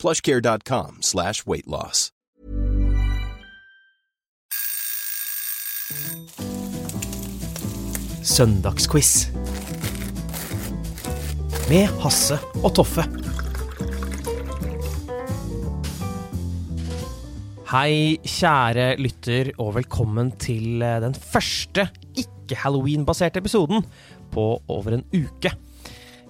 plushcare.com 0.00 0.98
slash 1.00 1.46
weight 1.46 1.66
loss. 1.66 2.10
Søndagsquiz. 8.22 9.28
Med 11.70 11.88
Hasse 12.02 12.36
og 12.62 12.74
Toffe. 12.76 13.04
Hei, 17.70 18.18
kjære 18.26 18.96
lytter, 18.98 19.52
og 19.62 19.76
velkommen 19.76 20.32
til 20.42 20.82
eh, 20.82 20.96
den 21.04 21.14
første 21.14 21.84
ikke-halloween-baserte 22.18 23.38
episoden 23.38 23.84
på 24.34 24.46
over 24.66 24.96
en 24.96 25.04
uke. 25.14 25.52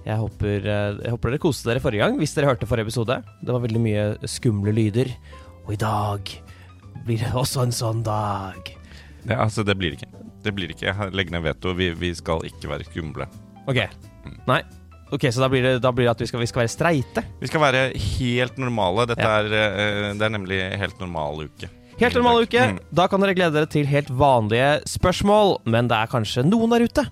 Jeg 0.07 0.17
håper, 0.17 0.65
eh, 0.65 0.99
jeg 1.05 1.13
håper 1.13 1.35
dere 1.35 1.43
koste 1.43 1.69
dere 1.69 1.83
forrige 1.85 2.01
gang, 2.05 2.17
hvis 2.21 2.33
dere 2.35 2.49
hørte 2.49 2.67
forrige 2.69 2.89
episode. 2.89 3.19
Det 3.45 3.53
var 3.53 3.61
veldig 3.67 3.83
mye 3.85 4.05
skumle 4.29 4.73
lyder. 4.73 5.13
Og 5.67 5.75
i 5.77 5.81
dag 5.81 6.33
blir 7.07 7.21
det 7.21 7.33
også 7.37 7.67
en 7.67 7.75
sånn 7.75 8.03
dag. 8.07 8.73
Ja, 9.29 9.43
altså, 9.45 9.65
det 9.67 9.77
blir 9.77 9.93
det 9.93 10.01
ikke. 10.01 10.25
Det 10.41 10.55
blir 10.57 10.71
det 10.71 10.79
ikke. 10.79 10.89
Jeg 10.95 11.13
legger 11.13 11.37
ned 11.37 11.45
veto. 11.45 11.75
Vi, 11.77 11.91
vi 12.01 12.15
skal 12.17 12.41
ikke 12.49 12.71
være 12.73 12.87
skumle. 12.89 13.27
Ok. 13.69 13.83
Nei. 14.49 14.63
Ok, 15.13 15.27
Så 15.35 15.43
da 15.43 15.49
blir 15.51 15.63
det, 15.67 15.75
da 15.83 15.91
blir 15.93 16.07
det 16.07 16.13
at 16.15 16.21
vi 16.23 16.29
skal, 16.31 16.41
vi 16.41 16.47
skal 16.49 16.63
være 16.63 16.71
streite? 16.73 17.25
Vi 17.43 17.49
skal 17.51 17.61
være 17.65 17.83
helt 17.99 18.57
normale. 18.63 19.09
Dette 19.11 19.27
Ja. 19.27 19.41
er, 19.43 19.53
eh, 19.53 20.13
det 20.15 20.23
er 20.23 20.31
nemlig 20.33 20.61
helt 20.79 20.99
normal 21.03 21.45
uke. 21.45 21.69
Helt 22.01 22.15
normal 22.15 22.47
uke. 22.47 22.61
Mm. 22.73 22.79
Da 22.95 23.07
kan 23.09 23.21
dere 23.21 23.35
glede 23.35 23.53
dere 23.53 23.69
til 23.69 23.85
helt 23.91 24.09
vanlige 24.09 24.81
spørsmål. 24.89 25.59
Men 25.67 25.89
det 25.91 25.99
er 25.99 26.07
kanskje 26.07 26.47
noen 26.49 26.71
der 26.71 26.87
ute 26.87 27.05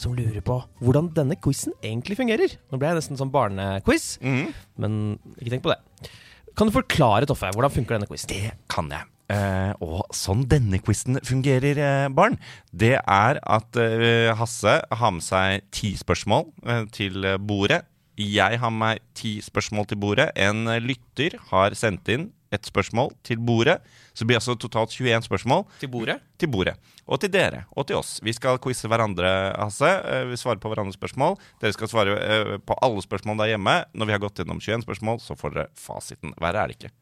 som 0.00 0.14
lurer 0.16 0.42
på 0.44 0.58
hvordan 0.82 1.10
denne 1.16 1.38
quizen 1.40 1.74
egentlig 1.82 2.18
fungerer. 2.18 2.56
Nå 2.70 2.80
ble 2.80 2.90
jeg 2.90 3.00
nesten 3.00 3.20
sånn 3.20 3.32
barnequiz, 3.34 4.14
mm. 4.24 4.46
men 4.82 5.00
ikke 5.38 5.56
tenk 5.56 5.66
på 5.66 5.74
det. 5.74 6.10
Kan 6.54 6.70
du 6.70 6.74
forklare, 6.74 7.26
Toffe, 7.26 7.50
hvordan 7.54 7.72
funker 7.74 7.98
denne 7.98 8.10
quizen? 8.10 8.30
Det 8.30 8.54
kan 8.70 8.90
jeg. 8.92 9.10
Eh, 9.32 9.72
og 9.82 10.04
sånn 10.14 10.44
denne 10.50 10.78
quizen 10.84 11.18
fungerer, 11.24 11.80
eh, 11.80 12.10
barn, 12.12 12.36
det 12.76 12.98
er 13.00 13.40
at 13.40 13.80
eh, 13.80 14.34
Hasse 14.36 14.76
har 14.84 15.14
med 15.16 15.24
seg 15.24 15.64
ti 15.74 15.94
spørsmål 15.98 16.50
eh, 16.66 16.84
til 16.92 17.26
bordet. 17.40 17.82
Jeg 18.20 18.60
har 18.62 18.70
med 18.70 18.82
meg 18.82 19.02
ti 19.18 19.40
spørsmål 19.42 19.88
til 19.90 19.98
bordet. 19.98 20.28
En 20.38 20.68
eh, 20.70 20.82
lytter 20.82 21.38
har 21.50 21.74
sendt 21.78 22.10
inn 22.12 22.28
et 22.54 22.68
spørsmål 22.68 23.12
til 23.26 23.40
bordet. 23.42 23.78
Så 24.14 24.22
det 24.22 24.30
blir 24.30 24.38
altså 24.40 24.54
totalt 24.60 24.94
21 24.94 25.26
spørsmål. 25.26 25.64
Til 25.82 25.90
bordet? 25.92 26.20
til 26.38 26.50
bordet. 26.50 26.74
Og 27.06 27.20
til 27.20 27.30
dere, 27.34 27.64
og 27.76 27.86
til 27.86 27.96
oss. 27.98 28.16
Vi 28.24 28.32
skal 28.32 28.58
quize 28.62 28.88
hverandre, 28.88 29.28
Hasse. 29.58 29.90
Eh, 30.08 30.24
Vi 30.30 30.38
svarer 30.40 30.60
på 30.62 30.70
hverandres 30.72 30.96
spørsmål. 30.96 31.36
Dere 31.60 31.72
skal 31.76 31.90
svare 31.92 32.14
eh, 32.18 32.54
på 32.64 32.76
alle 32.82 33.02
spørsmål 33.04 33.38
der 33.42 33.52
hjemme. 33.54 33.76
Når 33.94 34.06
vi 34.08 34.14
har 34.16 34.22
gått 34.22 34.40
gjennom 34.40 34.60
21 34.62 34.86
spørsmål, 34.86 35.20
så 35.20 35.36
får 35.36 35.54
dere 35.54 35.66
fasiten. 35.76 36.32
Verre 36.40 36.62
er 36.64 36.72
det 36.72 36.78
ikke. 36.78 36.92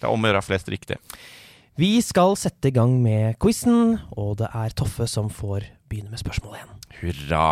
Det 0.00 0.06
er 0.08 0.14
om 0.14 0.24
å 0.24 0.30
gjøre 0.30 0.42
flest 0.46 0.70
riktig. 0.72 0.96
Vi 1.80 1.92
skal 2.04 2.34
sette 2.36 2.68
i 2.68 2.74
gang 2.74 2.96
med 3.02 3.36
quizen, 3.40 3.98
og 4.16 4.38
det 4.40 4.48
er 4.54 4.72
Toffe 4.76 5.06
som 5.08 5.28
får 5.32 5.68
begynne 5.88 6.10
med 6.12 6.20
spørsmål 6.20 6.56
igjen. 6.58 6.72
Hurra. 7.00 7.44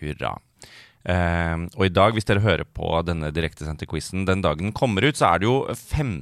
Hurra. 0.00 0.32
Eh, 1.02 1.56
og 1.74 1.86
i 1.86 1.92
dag, 1.92 2.14
hvis 2.14 2.28
dere 2.28 2.44
hører 2.44 2.68
på 2.68 2.90
denne 3.06 3.32
direktesendte 3.34 3.88
quizen 3.90 4.26
den 4.28 4.44
dagen 4.44 4.70
den 4.70 4.76
kommer 4.76 5.04
ut, 5.04 5.18
så 5.18 5.32
er 5.32 5.42
det 5.42 5.48
jo 5.48 5.56
5. 5.78 6.20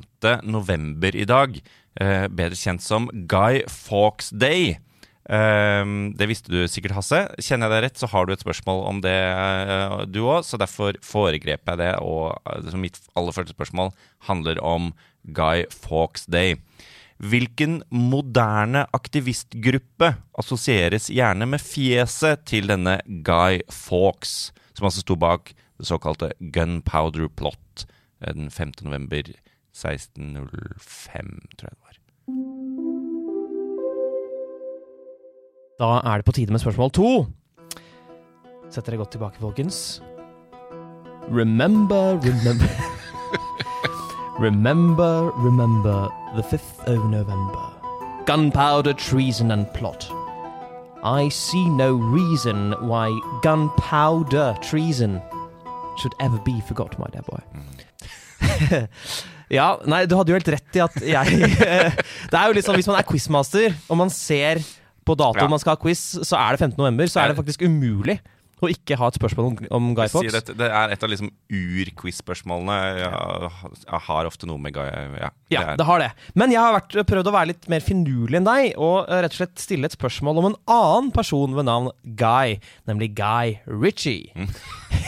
november 0.49 1.17
i 1.17 1.27
dag. 1.29 1.59
Eh, 2.01 2.29
bedre 2.29 2.57
kjent 2.57 2.85
som 2.85 3.11
Guy 3.31 3.65
Fawkes 3.69 4.31
Day. 4.33 4.79
Eh, 5.31 5.85
det 6.17 6.31
visste 6.31 6.53
du 6.53 6.63
sikkert, 6.65 6.97
Hasse. 6.97 7.27
Kjenner 7.43 7.69
jeg 7.69 7.77
deg 7.77 7.85
rett, 7.89 8.01
så 8.01 8.09
har 8.13 8.27
du 8.27 8.35
et 8.35 8.45
spørsmål 8.45 8.87
om 8.89 9.03
det, 9.05 9.19
du 10.15 10.23
òg. 10.25 10.47
Så 10.49 10.61
derfor 10.61 10.97
foregrep 11.05 11.69
jeg 11.69 11.83
det. 11.83 11.93
Og 12.01 12.35
mitt 12.81 13.03
aller 13.15 13.37
første 13.37 13.57
spørsmål 13.57 13.93
handler 14.31 14.63
om 14.65 14.95
Guy 15.37 15.67
Fawkes 15.75 16.25
Day. 16.31 16.57
Hvilken 17.21 17.83
moderne 17.93 18.87
aktivistgruppe 18.97 20.15
assosieres 20.41 21.11
gjerne 21.13 21.45
med 21.53 21.61
fjeset 21.61 22.47
til 22.49 22.71
denne 22.71 22.97
Guy 23.27 23.61
Fawkes, 23.69 24.55
som 24.81 24.89
altså 24.89 25.05
sto 25.05 25.17
bak 25.21 25.53
det 25.81 25.89
såkalte 25.89 26.33
Gunpowder 26.41 27.29
Plot 27.29 27.87
eh, 28.25 28.35
den 28.35 28.51
5. 28.51 28.73
november 28.83 29.23
1605, 29.77 31.49
tror 31.57 31.69
jeg 31.69 31.77
det 31.77 31.85
var. 31.85 31.97
Da 35.81 35.91
er 36.05 36.21
det 36.21 36.27
på 36.29 36.33
tide 36.37 36.53
med 36.53 36.61
spørsmål 36.61 36.91
to. 36.93 37.11
Sett 38.71 38.87
dere 38.87 39.01
godt 39.01 39.13
tilbake, 39.17 39.41
folkens. 39.41 40.01
Remember, 41.31 42.19
remember 42.21 42.69
Remember, 44.41 45.31
remember 45.37 46.09
the 46.37 46.43
5th 46.43 46.87
of 46.89 47.05
November. 47.11 47.67
Gunpowder, 48.27 48.95
treason, 48.95 49.51
and 49.51 49.73
plot. 49.75 50.20
I 51.03 51.29
see 51.31 51.65
no 51.71 51.93
reason 51.97 52.75
why 52.85 53.09
gunpowder 53.43 54.55
treason 54.61 55.21
should 55.99 56.15
ever 56.21 56.39
be 56.45 56.61
forgot, 56.69 56.99
my 56.99 57.07
dear 57.13 57.23
boy. 57.23 57.41
ja, 59.59 59.71
nei, 59.89 60.05
du 60.09 60.15
hadde 60.19 60.33
jo 60.33 60.37
helt 60.39 60.51
rett 60.55 60.77
i 60.79 60.83
at 60.85 60.99
jeg 61.05 61.41
Det 62.31 62.37
er 62.37 62.45
jo 62.51 62.57
litt 62.57 62.67
sånn 62.69 62.77
hvis 62.79 62.89
man 62.91 63.01
er 63.01 63.09
quizmaster, 63.09 63.75
og 63.89 64.01
man 64.01 64.13
ser 64.13 64.61
på 65.09 65.17
datoen 65.17 65.47
Ja. 65.47 65.51
man 65.51 65.61
skal 65.63 65.75
ha 65.77 65.81
quiz, 65.81 66.03
så 66.21 66.37
er 66.39 66.55
det 66.57 66.63
15. 66.67 66.77
november, 66.81 67.09
så 67.11 67.23
er 67.25 67.33
det 67.33 67.41
faktisk 67.41 67.65
umulig 67.65 68.19
å 68.69 68.73
ikke 68.73 68.99
ha 69.01 69.09
et 69.11 69.17
spørsmål 69.17 69.47
om, 69.49 69.59
om 69.79 69.91
Guy 69.97 70.11
Fox. 70.13 70.33
Det, 70.35 70.55
det 70.59 70.69
er 70.69 70.93
et 70.95 71.05
av 71.07 71.11
liksom 71.13 71.31
ur-quiz-spørsmålene. 71.49 72.77
Jeg, 73.01 73.51
jeg 73.87 74.03
har 74.07 74.29
ofte 74.29 74.49
noe 74.51 74.61
med 74.63 74.75
Guy 74.77 74.89
Ja, 74.91 75.31
Ja, 75.53 75.65
det 75.73 75.81
det 75.81 75.89
har 75.89 76.03
det. 76.03 76.11
Men 76.39 76.53
jeg 76.53 76.61
har 76.61 76.77
vært, 76.77 76.99
prøvd 77.09 77.31
å 77.31 77.35
være 77.35 77.51
litt 77.53 77.69
mer 77.73 77.85
finurlig 77.85 78.41
enn 78.41 78.49
deg, 78.49 78.75
og 78.77 79.09
eh, 79.09 79.23
rett 79.25 79.35
og 79.35 79.41
slett 79.41 79.63
stille 79.63 79.89
et 79.89 79.97
spørsmål 79.97 80.43
om 80.43 80.51
en 80.51 80.59
annen 80.71 81.11
person 81.15 81.57
ved 81.57 81.69
navn 81.71 81.91
Guy, 82.21 82.59
nemlig 82.91 83.13
Guy 83.19 83.57
Ritchie. 83.67 84.31
Mm. 84.37 84.51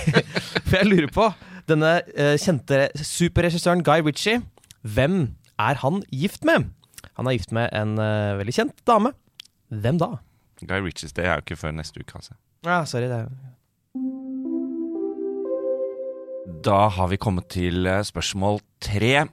For 0.68 0.78
jeg 0.80 0.88
lurer 0.88 1.10
på, 1.12 1.28
denne 1.70 1.98
eh, 2.16 2.34
kjente 2.40 2.88
superregissøren 2.98 3.84
Guy 3.86 4.02
Ritchie, 4.06 4.40
hvem 4.82 5.34
er 5.62 5.78
han 5.84 6.02
gift 6.10 6.46
med? 6.48 6.72
Han 7.18 7.28
er 7.28 7.36
gift 7.36 7.52
med 7.54 7.68
en 7.76 7.98
eh, 8.00 8.36
veldig 8.40 8.56
kjent 8.56 8.84
dame. 8.88 9.12
Hvem 9.72 10.00
da? 10.00 10.14
Guy 10.68 10.80
Ritchies 10.84 11.14
Day 11.16 11.26
er 11.26 11.38
jo 11.38 11.44
ikke 11.46 11.60
før 11.60 11.74
neste 11.76 12.00
uke, 12.02 12.14
altså. 12.18 12.36
Ja, 12.66 12.84
sorry, 12.86 13.08
det 13.10 13.18
er 13.18 13.28
Da 16.62 16.88
har 16.94 17.08
vi 17.10 17.18
kommet 17.18 17.48
til 17.50 17.86
eh, 17.86 18.04
spørsmål 18.06 18.60
tre. 18.82 19.26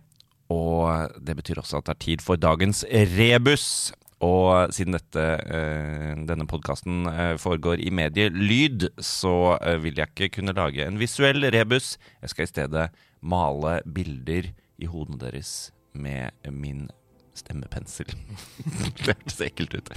Og 0.50 1.14
det 1.22 1.36
betyr 1.38 1.62
også 1.62 1.78
at 1.78 1.86
det 1.86 1.94
er 1.94 2.06
tid 2.06 2.24
for 2.26 2.42
dagens 2.42 2.84
rebus. 2.90 3.94
Og 4.26 4.74
siden 4.76 4.98
dette, 4.98 5.22
eh, 5.22 6.16
denne 6.28 6.48
podkasten 6.50 7.06
eh, 7.08 7.36
foregår 7.40 7.80
i 7.86 7.92
mediet 7.94 8.34
lyd, 8.34 8.90
så 8.98 9.58
vil 9.84 10.02
jeg 10.02 10.10
ikke 10.10 10.40
kunne 10.40 10.58
lage 10.58 10.88
en 10.88 11.00
visuell 11.00 11.46
rebus. 11.54 11.98
Jeg 12.22 12.34
skal 12.34 12.44
i 12.48 12.54
stedet 12.54 12.88
male 13.22 13.80
bilder 13.86 14.50
i 14.80 14.90
hodene 14.90 15.22
deres 15.22 15.72
med 15.94 16.32
min 16.50 16.90
stemmepensel. 17.38 18.10
det 18.98 19.08
hørtes 19.12 19.40
ekkelt 19.46 19.76
ut. 19.78 19.92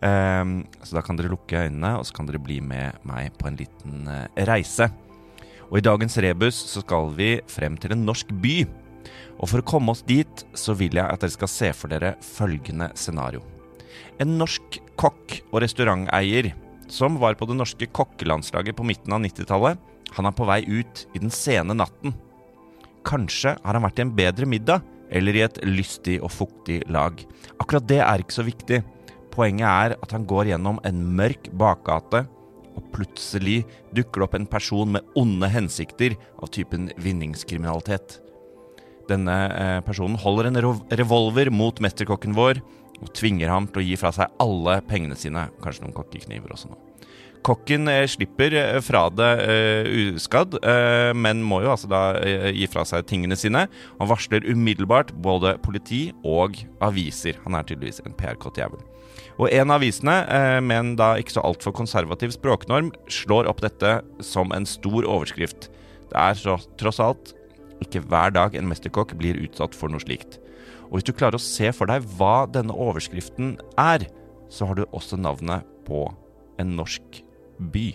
Um, 0.00 0.58
så 0.82 0.98
da 0.98 1.02
kan 1.04 1.18
dere 1.18 1.32
lukke 1.32 1.66
øynene, 1.66 1.96
og 2.00 2.06
så 2.08 2.16
kan 2.16 2.28
dere 2.28 2.42
bli 2.42 2.60
med 2.64 3.00
meg 3.08 3.34
på 3.40 3.50
en 3.50 3.58
liten 3.60 4.08
uh, 4.10 4.26
reise. 4.48 4.90
Og 5.70 5.80
i 5.80 5.84
dagens 5.84 6.18
rebus 6.22 6.58
så 6.70 6.82
skal 6.84 7.10
vi 7.16 7.36
frem 7.50 7.78
til 7.80 7.96
en 7.96 8.04
norsk 8.06 8.30
by. 8.42 8.60
Og 9.36 9.50
for 9.50 9.60
å 9.60 9.66
komme 9.66 9.92
oss 9.92 10.04
dit, 10.06 10.46
så 10.56 10.76
vil 10.78 10.96
jeg 10.96 11.06
at 11.06 11.22
dere 11.22 11.34
skal 11.34 11.50
se 11.50 11.72
for 11.76 11.92
dere 11.92 12.14
følgende 12.24 12.92
scenario. 12.98 13.42
En 14.22 14.36
norsk 14.38 14.78
kokk 14.96 15.40
og 15.50 15.60
restauranteier 15.64 16.52
som 16.88 17.18
var 17.18 17.34
på 17.34 17.48
det 17.50 17.56
norske 17.58 17.88
kokkelandslaget 17.90 18.76
på 18.78 18.86
midten 18.86 19.12
av 19.12 19.22
90-tallet, 19.24 19.80
han 20.16 20.28
er 20.28 20.34
på 20.36 20.46
vei 20.48 20.60
ut 20.64 21.02
i 21.14 21.20
den 21.20 21.32
sene 21.34 21.74
natten. 21.76 22.14
Kanskje 23.06 23.56
har 23.58 23.76
han 23.76 23.84
vært 23.84 24.00
i 24.00 24.04
en 24.06 24.14
bedre 24.16 24.48
middag, 24.48 24.84
eller 25.10 25.38
i 25.38 25.44
et 25.46 25.60
lystig 25.66 26.18
og 26.22 26.32
fuktig 26.34 26.80
lag. 26.92 27.18
Akkurat 27.60 27.86
det 27.88 28.00
er 28.02 28.22
ikke 28.22 28.38
så 28.38 28.46
viktig. 28.46 28.82
Poenget 29.34 29.68
er 29.68 29.96
at 30.00 30.14
han 30.14 30.26
går 30.28 30.52
gjennom 30.52 30.80
en 30.86 31.02
mørk 31.18 31.50
bakgate, 31.58 32.24
og 32.76 32.88
plutselig 32.92 33.62
dukker 33.96 34.20
det 34.20 34.26
opp 34.26 34.34
en 34.36 34.48
person 34.48 34.90
med 34.96 35.16
onde 35.16 35.48
hensikter 35.48 36.16
av 36.42 36.50
typen 36.52 36.90
vinningskriminalitet. 37.00 38.18
Denne 39.08 39.36
eh, 39.54 39.78
personen 39.86 40.18
holder 40.20 40.50
en 40.50 40.60
revolver 41.00 41.52
mot 41.54 41.80
mesterkokken 41.80 42.36
vår 42.36 42.60
og 42.96 43.12
tvinger 43.16 43.52
ham 43.52 43.68
til 43.70 43.82
å 43.82 43.86
gi 43.86 43.96
fra 44.00 44.12
seg 44.16 44.36
alle 44.42 44.80
pengene 44.88 45.16
sine. 45.18 45.48
Kanskje 45.62 45.86
noen 45.86 45.96
kokkekniver 45.96 46.52
også 46.52 46.72
nå. 46.72 46.85
Kokken 47.46 47.86
eh, 47.88 48.08
slipper 48.10 48.54
eh, 48.58 48.80
fra 48.82 49.04
det 49.14 49.28
eh, 49.44 49.88
uskadd, 50.16 50.56
men 51.14 51.44
må 51.46 51.60
jo 51.62 51.70
altså 51.74 51.88
da 51.90 52.02
gi 52.50 52.66
fra 52.70 52.82
seg 52.88 53.06
tingene 53.06 53.36
sine. 53.38 53.66
Han 54.00 54.10
varsler 54.10 54.46
umiddelbart 54.48 55.12
både 55.22 55.54
politi 55.62 56.08
og 56.26 56.58
aviser. 56.82 57.38
Han 57.44 57.54
er 57.54 57.66
tydeligvis 57.68 58.02
en 58.02 58.16
PR-kåt 58.18 58.58
jævel. 58.58 58.82
Og 59.36 59.52
en 59.52 59.70
av 59.70 59.78
avisene, 59.78 60.14
med 60.64 60.76
en 60.76 60.92
da 60.98 61.10
ikke 61.20 61.34
så 61.36 61.44
altfor 61.44 61.74
konservativ 61.76 62.32
språknorm, 62.34 62.88
slår 63.12 63.48
opp 63.50 63.60
dette 63.64 63.98
som 64.24 64.52
en 64.56 64.66
stor 64.68 65.04
overskrift. 65.04 65.68
Det 66.08 66.16
er 66.18 66.38
så, 66.40 66.56
tross 66.80 67.02
alt 67.04 67.34
ikke 67.84 68.00
hver 68.08 68.32
dag 68.32 68.56
en 68.56 68.68
mesterkokk 68.70 69.12
blir 69.20 69.38
utsatt 69.44 69.76
for 69.76 69.92
noe 69.92 70.02
slikt. 70.02 70.38
Og 70.88 70.98
hvis 70.98 71.08
du 71.08 71.12
klarer 71.12 71.36
å 71.36 71.42
se 71.42 71.68
for 71.76 71.92
deg 71.92 72.06
hva 72.16 72.46
denne 72.48 72.74
overskriften 72.74 73.54
er, 73.76 74.08
så 74.48 74.70
har 74.70 74.80
du 74.80 74.86
også 74.88 75.20
navnet 75.20 75.68
på 75.86 76.06
en 76.62 76.76
norsk 76.78 77.25
by. 77.58 77.86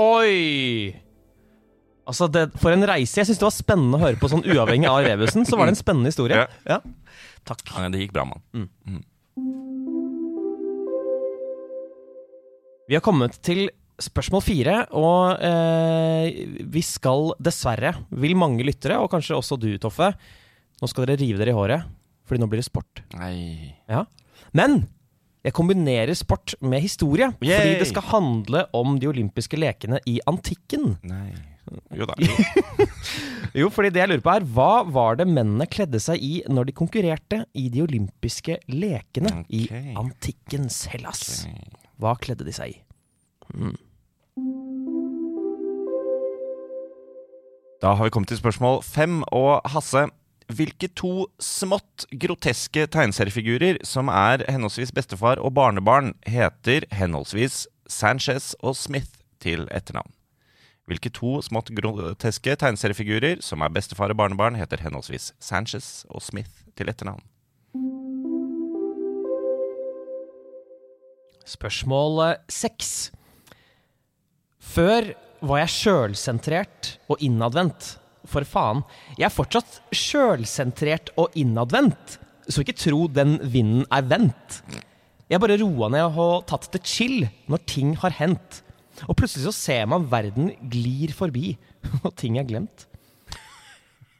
Oi! 0.00 0.94
Altså, 2.04 2.28
det, 2.28 2.48
For 2.60 2.74
en 2.74 2.84
reise. 2.88 3.16
Jeg 3.20 3.30
syns 3.30 3.40
det 3.40 3.46
var 3.46 3.54
spennende 3.54 3.98
å 3.98 4.02
høre 4.04 4.20
på, 4.20 4.28
sånn 4.32 4.44
uavhengig 4.44 4.90
av 4.90 5.04
rebusen. 5.06 5.46
Så 5.48 5.56
var 5.56 5.68
det 5.68 5.76
en 5.76 5.80
spennende 5.80 6.12
historie. 6.12 6.44
Ja. 6.68 6.80
Takk. 7.48 7.64
Ja, 7.72 7.88
Det 7.92 8.02
gikk 8.02 8.14
bra, 8.16 8.26
mann. 8.28 8.42
Vi 12.84 12.96
har 12.96 13.04
kommet 13.04 13.38
til 13.44 13.68
spørsmål 14.02 14.42
fire, 14.44 14.74
og 14.98 15.40
eh, 15.44 16.42
vi 16.68 16.82
skal 16.84 17.30
dessverre, 17.40 17.94
vil 18.10 18.34
mange 18.36 18.66
lyttere, 18.66 18.98
og 19.00 19.08
kanskje 19.12 19.38
også 19.38 19.56
du, 19.60 19.70
Toffe 19.80 20.10
Nå 20.82 20.88
skal 20.90 21.06
dere 21.06 21.20
rive 21.20 21.38
dere 21.38 21.52
i 21.52 21.56
håret, 21.56 21.84
fordi 22.26 22.42
nå 22.42 22.48
blir 22.50 22.60
det 22.60 22.66
sport. 22.66 23.04
Nei 23.14 23.70
Ja. 23.88 24.02
Men 24.52 24.82
jeg 25.44 25.52
kombinerer 25.52 26.16
sport 26.16 26.54
med 26.64 26.80
historie, 26.80 27.28
fordi 27.36 27.74
det 27.80 27.88
skal 27.90 28.06
handle 28.08 28.64
om 28.76 28.96
de 29.00 29.10
olympiske 29.10 29.58
lekene 29.60 30.00
i 30.08 30.18
antikken. 30.30 30.94
Nei. 31.04 31.32
Jo 31.96 32.08
da. 32.08 32.16
Jo, 33.54 33.68
fordi 33.70 33.92
det 33.94 34.00
jeg 34.02 34.10
lurer 34.10 34.22
på 34.24 34.32
er, 34.32 34.46
hva 34.56 34.82
var 34.90 35.14
det 35.20 35.28
mennene 35.30 35.68
kledde 35.70 36.00
seg 36.02 36.18
i 36.26 36.32
når 36.50 36.66
de 36.68 36.74
konkurrerte 36.74 37.44
i 37.54 37.68
de 37.70 37.84
olympiske 37.84 38.56
lekene 38.72 39.44
i 39.54 39.68
antikkens 39.94 40.80
Hellas? 40.90 41.44
Hva 42.02 42.16
kledde 42.18 42.42
de 42.48 42.54
seg 42.56 42.74
i? 42.74 42.80
Da 47.84 47.94
har 47.94 48.08
vi 48.08 48.12
kommet 48.16 48.32
til 48.32 48.40
spørsmål 48.40 48.82
fem. 48.82 49.20
Og 49.30 49.62
Hasse, 49.70 50.08
hvilke 50.52 50.90
to 50.92 51.28
smått 51.40 52.04
groteske 52.20 52.86
tegneseriefigurer 52.92 53.80
som 53.86 54.10
er 54.12 54.44
henholdsvis 54.50 54.92
bestefar 54.94 55.40
og 55.40 55.54
barnebarn, 55.56 56.12
heter 56.28 56.84
henholdsvis 56.92 57.64
Sanchez 57.88 58.52
og 58.60 58.76
Smith 58.76 59.22
til 59.40 59.68
etternavn? 59.72 60.12
Hvilke 60.84 61.08
to 61.08 61.38
smått 61.40 61.72
groteske 61.72 62.58
tegneseriefigurer 62.60 63.40
som 63.44 63.64
er 63.64 63.72
bestefar 63.72 64.12
og 64.12 64.20
barnebarn, 64.20 64.58
heter 64.60 64.82
henholdsvis 64.84 65.32
Sanchez 65.40 66.04
og 66.10 66.20
Smith 66.22 66.64
til 66.76 66.92
etternavn? 66.92 67.24
Spørsmål 71.48 72.20
eh, 72.24 72.38
seks. 72.52 73.12
Før 74.60 75.12
var 75.44 75.60
jeg 75.64 75.74
sjølsentrert 75.74 76.94
og 77.12 77.20
innadvendt. 77.24 77.98
For 78.30 78.46
faen, 78.48 78.82
jeg 79.18 79.28
er 79.28 79.34
fortsatt 79.34 79.80
sjølsentrert 79.94 81.12
og 81.20 81.34
innadvendt, 81.38 82.18
så 82.48 82.64
ikke 82.64 82.76
tro 82.76 83.06
den 83.08 83.38
vinden 83.52 83.84
er 83.92 84.04
vendt. 84.08 84.60
Jeg 85.32 85.40
bare 85.40 85.58
roa 85.60 85.88
ned 85.92 86.18
og 86.20 86.44
tatt 86.48 86.68
det 86.74 86.82
chill 86.88 87.24
når 87.50 87.64
ting 87.68 87.94
har 88.00 88.14
hendt. 88.18 88.60
Og 89.08 89.16
plutselig 89.18 89.48
så 89.48 89.54
ser 89.56 89.88
man 89.90 90.06
verden 90.10 90.52
glir 90.70 91.14
forbi, 91.16 91.54
og 92.06 92.12
ting 92.20 92.38
er 92.40 92.48
glemt. 92.48 92.86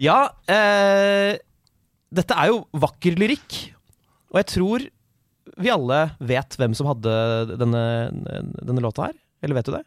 Ja, 0.03 0.27
eh, 0.51 1.37
dette 2.15 2.37
er 2.37 2.51
jo 2.51 2.65
vakker 2.83 3.17
lyrikk, 3.19 3.61
og 4.33 4.41
jeg 4.41 4.51
tror 4.51 4.89
vi 5.61 5.71
alle 5.71 5.99
vet 6.19 6.57
hvem 6.59 6.75
som 6.75 6.89
hadde 6.91 7.13
denne, 7.61 7.83
denne 8.59 8.83
låta 8.83 9.09
her? 9.09 9.19
Eller 9.45 9.61
vet 9.61 9.69
du 9.69 9.77
det? 9.77 9.85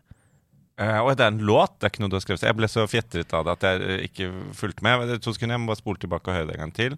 Eh, 0.78 1.00
og 1.02 1.16
det 1.18 1.26
er 1.26 1.32
en 1.34 1.46
låt, 1.50 1.80
det 1.80 1.88
er 1.88 1.94
ikke 1.94 2.04
noe 2.04 2.12
du 2.14 2.18
har 2.20 2.26
skrevet. 2.26 2.44
Jeg 2.46 2.58
ble 2.58 2.68
så 2.70 2.84
fjetret 2.90 3.32
av 3.34 3.48
det 3.48 3.54
at 3.58 3.64
jeg 3.66 3.86
eh, 3.86 4.02
ikke 4.06 4.28
fulgte 4.58 4.86
med. 4.86 5.16
To 5.26 5.34
sekunder, 5.34 5.58
jeg 5.58 5.64
må 5.64 5.72
bare 5.72 5.82
spole 5.82 6.02
tilbake 6.04 6.30
og 6.30 6.38
høre 6.38 6.50
det 6.52 6.58
en 6.60 6.68
gang 6.68 6.76
til. 6.78 6.98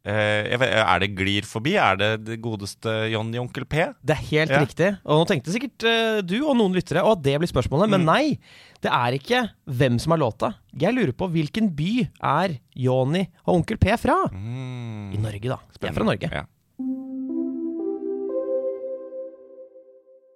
Uh, 0.00 0.46
vet, 0.56 0.70
er 0.80 1.00
det 1.02 1.10
Glir 1.12 1.44
forbi? 1.44 1.74
Er 1.76 1.98
det 2.00 2.06
det 2.24 2.38
godeste 2.40 2.88
Johnny 3.12 3.36
Onkel 3.36 3.66
P? 3.68 3.82
Det 4.00 4.14
er 4.14 4.22
helt 4.30 4.54
Ja. 4.54 4.60
riktig. 4.62 4.88
Og 5.04 5.18
nå 5.20 5.26
tenkte 5.28 5.52
sikkert 5.52 6.24
du 6.24 6.38
og 6.40 6.56
noen 6.56 6.72
lyttere 6.72 7.04
at 7.04 7.20
det 7.20 7.34
blir 7.36 7.50
spørsmålet, 7.50 7.92
men 7.92 8.06
nei. 8.08 8.38
Det 8.80 8.88
er 8.88 9.18
ikke 9.18 9.42
hvem 9.68 9.98
som 10.00 10.14
har 10.16 10.22
låta. 10.22 10.54
Jeg 10.72 10.96
lurer 10.96 11.12
på 11.12 11.28
hvilken 11.28 11.68
by 11.76 12.08
er 12.16 12.56
Johnny 12.72 13.26
og 13.44 13.58
Onkel 13.58 13.76
P 13.76 13.92
fra? 14.00 14.16
Mm, 14.32 15.12
I 15.12 15.20
Norge, 15.20 15.52
da. 15.52 15.60
Jeg 15.76 15.90
er 15.90 15.98
fra 16.00 16.08
Norge. 16.08 16.32
Ja. 16.32 16.46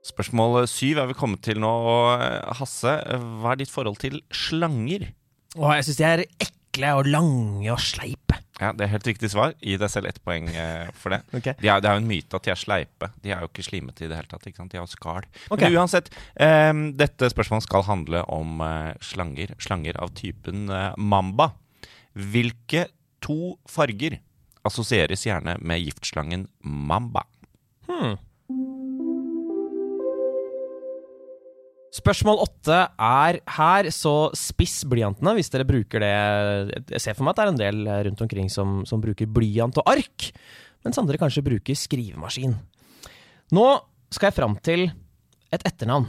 Spørsmål 0.05 0.67
syv 0.69 0.99
er 1.01 1.09
vi 1.09 1.17
kommet 1.17 1.41
til 1.47 1.61
nå. 1.63 1.71
Og 1.71 2.25
Hasse, 2.59 2.93
hva 3.41 3.55
er 3.55 3.63
ditt 3.63 3.73
forhold 3.73 3.97
til 4.03 4.21
slanger? 4.35 5.09
Åh, 5.57 5.77
jeg 5.79 5.87
syns 5.87 6.01
de 6.01 6.07
er 6.09 6.23
ekle 6.45 6.91
og 6.99 7.09
lange 7.09 7.71
og 7.73 7.81
sleipe. 7.81 8.37
Ja, 8.61 8.71
Det 8.77 8.85
er 8.85 8.93
helt 8.93 9.07
riktig 9.09 9.31
svar. 9.33 9.55
Gi 9.65 9.79
deg 9.81 9.91
selv 9.91 10.07
ett 10.11 10.21
poeng 10.23 10.47
eh, 10.53 10.91
for 10.99 11.15
det. 11.15 11.23
Okay. 11.39 11.57
De 11.59 11.71
er, 11.71 11.81
det 11.83 11.89
er 11.91 11.97
jo 11.97 12.03
en 12.03 12.11
myte 12.11 12.37
at 12.39 12.45
de 12.47 12.53
er 12.53 12.61
sleipe. 12.61 13.09
De 13.25 13.33
er 13.35 13.41
jo 13.43 13.49
ikke 13.49 13.65
slimete 13.67 14.05
i 14.05 14.11
det 14.11 14.19
hele 14.19 14.31
tatt. 14.31 14.45
ikke 14.47 14.61
sant? 14.61 14.75
De 14.75 14.79
har 14.79 14.91
skall. 14.93 15.27
Okay. 15.49 15.71
Men 15.71 15.81
uansett, 15.81 16.13
eh, 16.37 16.71
dette 17.01 17.31
spørsmålet 17.33 17.67
skal 17.67 17.87
handle 17.89 18.23
om 18.35 18.61
eh, 18.67 18.93
slanger. 19.03 19.57
Slanger 19.63 19.99
av 20.05 20.13
typen 20.21 20.69
eh, 20.69 20.93
mamba. 21.01 21.53
Hvilke 22.15 22.87
to 23.25 23.57
farger 23.67 24.21
assosieres 24.69 25.25
gjerne 25.27 25.57
med 25.65 25.83
giftslangen 25.83 26.47
mamba? 26.63 27.25
Hmm. 27.89 28.15
Spørsmål 31.95 32.41
åtte 32.43 32.79
er 32.91 33.39
her, 33.55 33.89
så 33.95 34.33
spiss 34.35 34.81
blyantene 34.91 35.37
hvis 35.37 35.53
dere 35.53 35.67
bruker 35.69 36.03
det. 36.03 36.15
Jeg 36.97 37.03
ser 37.05 37.15
for 37.15 37.27
meg 37.27 37.35
at 37.35 37.39
det 37.39 37.45
er 37.45 37.53
en 37.53 37.61
del 37.61 37.91
rundt 38.09 38.25
omkring 38.25 38.51
som, 38.51 38.81
som 38.89 39.03
bruker 39.03 39.31
blyant 39.31 39.79
og 39.79 39.91
ark, 39.93 40.31
mens 40.83 40.99
andre 40.99 41.21
kanskje 41.21 41.45
bruker 41.47 41.79
skrivemaskin. 41.79 42.57
Nå 43.55 43.67
skal 44.15 44.31
jeg 44.31 44.39
fram 44.41 44.57
til 44.67 44.89
et 45.55 45.63
etternavn, 45.63 46.09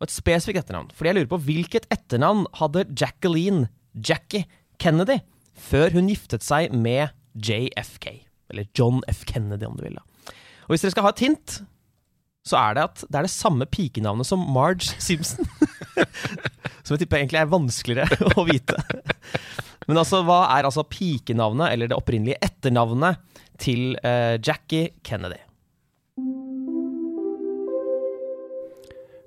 og 0.00 0.06
et 0.08 0.14
spesifikt 0.14 0.62
etternavn. 0.62 0.88
Fordi 0.96 1.12
jeg 1.12 1.18
lurer 1.20 1.32
på 1.34 1.42
hvilket 1.44 1.88
etternavn 1.92 2.46
hadde 2.62 2.86
Jacqueline 2.96 3.68
Jackie 3.92 4.48
Kennedy 4.80 5.18
før 5.52 5.92
hun 5.92 6.08
giftet 6.08 6.44
seg 6.46 6.72
med 6.72 7.12
JFK? 7.36 8.08
Eller 8.52 8.68
John 8.76 9.04
F. 9.12 9.26
Kennedy, 9.28 9.68
om 9.68 9.76
du 9.76 9.84
vil. 9.84 10.00
Og 10.66 10.72
hvis 10.72 10.84
dere 10.84 10.94
skal 10.94 11.06
ha 11.06 11.12
et 11.12 11.24
hint, 11.24 11.60
så 12.42 12.58
er 12.58 12.74
det 12.76 12.86
at 12.88 13.04
det 13.06 13.18
er 13.20 13.28
det 13.28 13.32
samme 13.32 13.66
pikenavnet 13.70 14.26
som 14.26 14.42
Marge 14.54 14.90
Simpson. 15.02 15.46
som 16.82 16.94
jeg 16.94 17.04
tipper 17.04 17.20
egentlig 17.20 17.38
er 17.42 17.52
vanskeligere 17.52 18.32
å 18.40 18.46
vite. 18.48 18.78
Men 19.86 20.00
altså, 20.02 20.22
hva 20.26 20.44
er 20.56 20.66
altså 20.66 20.84
pikenavnet, 20.86 21.70
eller 21.70 21.90
det 21.90 21.98
opprinnelige 21.98 22.42
etternavnet, 22.42 23.22
til 23.62 23.94
eh, 24.02 24.40
Jackie 24.42 24.90
Kennedy? 25.06 25.38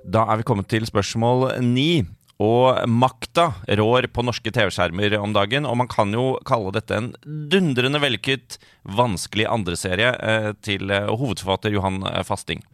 Da 0.06 0.26
er 0.30 0.40
vi 0.42 0.48
kommet 0.48 0.68
til 0.72 0.86
spørsmål 0.88 1.54
ni. 1.64 2.04
Og 2.44 2.82
makta 2.92 3.48
rår 3.80 4.10
på 4.12 4.24
norske 4.28 4.52
TV-skjermer 4.52 5.14
om 5.22 5.32
dagen, 5.36 5.68
og 5.68 5.78
man 5.80 5.88
kan 5.92 6.12
jo 6.12 6.34
kalle 6.48 6.74
dette 6.76 6.98
en 6.98 7.14
dundrende 7.24 8.02
vellykket, 8.04 8.58
vanskelig 8.84 9.48
andreserie 9.48 10.12
eh, 10.20 10.50
til 10.66 10.92
eh, 10.92 11.08
hovedforfatter 11.08 11.72
Johan 11.72 12.04
eh, 12.10 12.26
Fasting. 12.28 12.66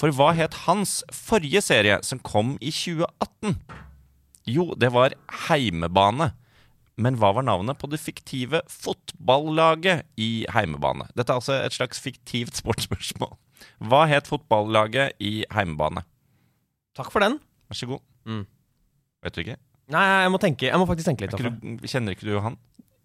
For 0.00 0.14
hva 0.14 0.32
het 0.34 0.64
hans 0.64 1.02
forrige 1.12 1.60
serie, 1.62 2.00
som 2.02 2.22
kom 2.24 2.56
i 2.64 2.72
2018? 2.72 3.58
Jo, 4.48 4.72
det 4.80 4.90
var 4.96 5.14
Heimebane. 5.48 6.32
Men 6.96 7.18
hva 7.18 7.32
var 7.34 7.44
navnet 7.44 7.76
på 7.80 7.90
det 7.90 7.98
fiktive 8.00 8.60
fotballaget 8.70 10.06
i 10.16 10.46
Heimebane? 10.54 11.08
Dette 11.12 11.32
er 11.32 11.40
altså 11.42 11.56
et 11.58 11.76
slags 11.76 12.00
fiktivt 12.00 12.60
sportsspørsmål. 12.62 13.34
Hva 13.84 14.04
het 14.08 14.30
fotballaget 14.30 15.18
i 15.20 15.42
Heimebane? 15.52 16.06
Takk 16.96 17.10
for 17.12 17.24
den. 17.24 17.40
Vær 17.68 17.80
så 17.80 17.90
god. 17.90 18.04
Mm. 18.24 18.44
Vet 19.24 19.34
du 19.36 19.42
ikke? 19.44 19.56
Nei, 19.92 20.04
jeg 20.24 20.30
må 20.32 20.38
tenke. 20.40 20.68
Jeg 20.70 20.80
må 20.80 20.86
faktisk 20.88 21.10
tenke 21.10 21.26
litt. 21.26 21.34
Er 21.36 21.42
ikke 21.50 21.80
du, 21.82 21.88
kjenner 21.90 22.14
ikke 22.16 22.28
du 22.28 22.32
Johan? 22.36 22.56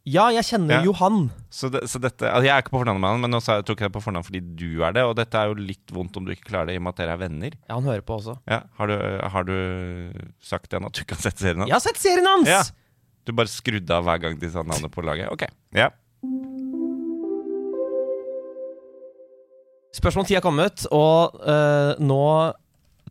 Ja, 0.10 0.30
jeg 0.34 0.46
kjenner 0.48 0.80
Ja. 0.80 0.84
Johan. 0.88 1.18
Så, 1.54 1.68
det, 1.70 1.82
så 1.92 2.00
dette, 2.02 2.24
altså 2.26 2.48
Jeg 2.48 2.54
er 2.56 2.64
ikke 2.64 2.72
på 2.74 2.80
fornavn 2.82 3.02
med 3.04 3.12
han, 3.12 3.20
men 3.26 3.34
nå 3.36 3.42
sa 3.44 3.58
jeg, 3.60 3.66
tok 3.68 3.82
jeg 3.84 3.92
det 3.92 3.96
på 3.98 4.02
fornavn 4.06 4.26
fordi 4.26 4.40
du 4.58 4.82
er 4.88 4.96
det. 4.96 5.04
Og 5.06 5.12
dette 5.20 5.38
er 5.38 5.52
jo 5.52 5.58
litt 5.60 5.92
vondt 5.94 6.16
om 6.18 6.26
du 6.26 6.32
ikke 6.34 6.48
klarer 6.50 6.72
det, 6.72 6.78
i 6.78 6.82
og 6.82 6.86
med 6.88 6.96
at 6.96 7.02
dere 7.04 7.16
er 7.18 7.22
venner. 7.26 7.58
Ja, 7.68 7.76
han 7.76 7.90
hører 7.90 8.06
på 8.08 8.16
også. 8.18 8.38
Ja, 8.50 8.62
Har 8.80 8.90
du, 8.90 8.96
har 9.36 9.44
du 9.50 9.56
sagt 10.42 10.70
til 10.72 10.80
han 10.80 10.88
at 10.88 10.96
du 10.96 11.04
ikke 11.04 11.18
har 11.20 11.26
sett 11.28 11.44
serien 11.44 11.62
hans? 11.66 11.70
Jeg 11.70 11.78
har 11.78 11.86
sett 11.88 12.02
serien 12.02 12.30
hans! 12.32 12.50
Ja. 12.50 12.64
Du 13.28 13.36
bare 13.38 13.52
skrudde 13.52 13.92
av 14.00 14.08
hver 14.08 14.24
gang 14.24 14.40
de 14.42 14.50
sa 14.50 14.64
navnet 14.66 14.90
på 14.96 15.04
laget? 15.06 15.30
Ok. 15.36 15.44
Ja. 15.78 15.92
Spørsmål 20.00 20.26
10 20.30 20.36
er 20.40 20.44
kommet, 20.46 20.84
og 20.96 21.38
eh, 21.44 21.92
nå 22.02 22.22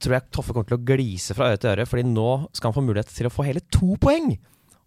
tror 0.02 0.18
jeg 0.18 0.28
Toffe 0.34 0.54
kommer 0.54 0.68
til 0.68 0.78
å 0.78 0.86
glise 0.90 1.36
fra 1.36 1.50
øre 1.52 1.60
til 1.60 1.72
øre, 1.72 1.86
fordi 1.88 2.04
nå 2.08 2.28
skal 2.56 2.70
han 2.70 2.76
få 2.76 2.84
mulighet 2.86 3.12
til 3.14 3.28
å 3.28 3.32
få 3.32 3.46
hele 3.46 3.62
to 3.74 3.96
poeng. 4.00 4.32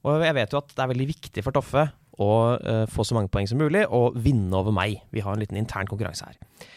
Og 0.07 0.25
jeg 0.25 0.37
vet 0.37 0.53
jo 0.53 0.61
at 0.61 0.71
det 0.73 0.83
er 0.83 0.91
veldig 0.93 1.09
viktig 1.11 1.43
for 1.45 1.55
Toffe 1.55 1.87
å 2.21 2.31
uh, 2.57 2.85
få 2.91 3.05
så 3.07 3.17
mange 3.17 3.31
poeng 3.33 3.47
som 3.49 3.59
mulig 3.61 3.83
og 3.87 4.17
vinne 4.21 4.53
over 4.57 4.73
meg. 4.75 4.99
Vi 5.13 5.23
har 5.23 5.35
en 5.35 5.41
liten 5.41 5.59
intern 5.59 5.89
konkurranse 5.89 6.27
her. 6.27 6.67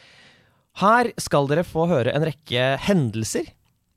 Her 0.81 1.11
skal 1.23 1.47
dere 1.51 1.67
få 1.67 1.87
høre 1.91 2.15
en 2.15 2.27
rekke 2.27 2.75
hendelser. 2.83 3.47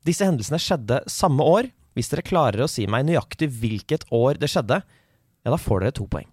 Disse 0.06 0.26
hendelsene 0.26 0.60
skjedde 0.62 1.02
samme 1.10 1.44
år. 1.44 1.70
Hvis 1.98 2.12
dere 2.12 2.26
klarer 2.26 2.62
å 2.62 2.70
si 2.70 2.86
meg 2.90 3.08
nøyaktig 3.08 3.50
hvilket 3.58 4.06
år 4.14 4.38
det 4.38 4.50
skjedde, 4.52 4.78
ja, 4.84 5.50
da 5.50 5.58
får 5.58 5.82
dere 5.82 5.96
to 5.98 6.06
poeng. 6.10 6.28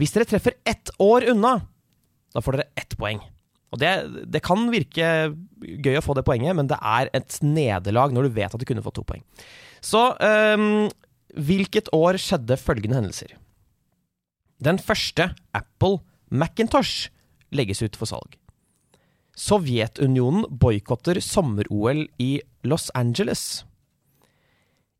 Hvis 0.00 0.14
dere 0.14 0.28
treffer 0.28 0.56
ett 0.68 0.92
år 1.02 1.28
unna, 1.34 1.58
da 2.32 2.42
får 2.42 2.56
dere 2.56 2.80
ett 2.80 2.96
poeng. 2.98 3.20
Og 3.70 3.78
det, 3.78 3.90
det, 4.26 4.42
kan 4.42 4.66
virke 4.72 5.30
gøy 5.60 5.98
å 6.00 6.02
få 6.02 6.16
det 6.18 6.24
poenget, 6.26 6.56
men 6.58 6.68
det 6.70 6.78
er 6.82 7.10
et 7.14 7.38
nederlag 7.44 8.14
når 8.14 8.26
du 8.26 8.36
vet 8.40 8.54
at 8.54 8.58
du 8.58 8.66
kunne 8.66 8.82
fått 8.82 8.98
to 8.98 9.06
poeng. 9.06 9.22
Så 9.80 10.10
um, 10.18 10.88
hvilket 11.38 11.92
år 11.94 12.18
skjedde 12.20 12.58
følgende 12.60 12.98
hendelser? 12.98 13.36
Den 14.60 14.80
første 14.82 15.30
Apple 15.56 16.02
Macintosh 16.30 17.08
legges 17.54 17.80
ut 17.82 17.96
for 17.98 18.10
salg. 18.10 18.36
Sovjetunionen 19.38 20.44
boikotter 20.60 21.22
sommer-OL 21.24 22.04
i 22.20 22.30
Los 22.66 22.90
Angeles. 22.98 23.62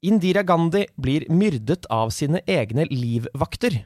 Indira 0.06 0.46
Gandhi 0.46 0.86
blir 0.96 1.26
myrdet 1.28 1.84
av 1.92 2.14
sine 2.14 2.40
egne 2.48 2.86
livvakter. 2.88 3.82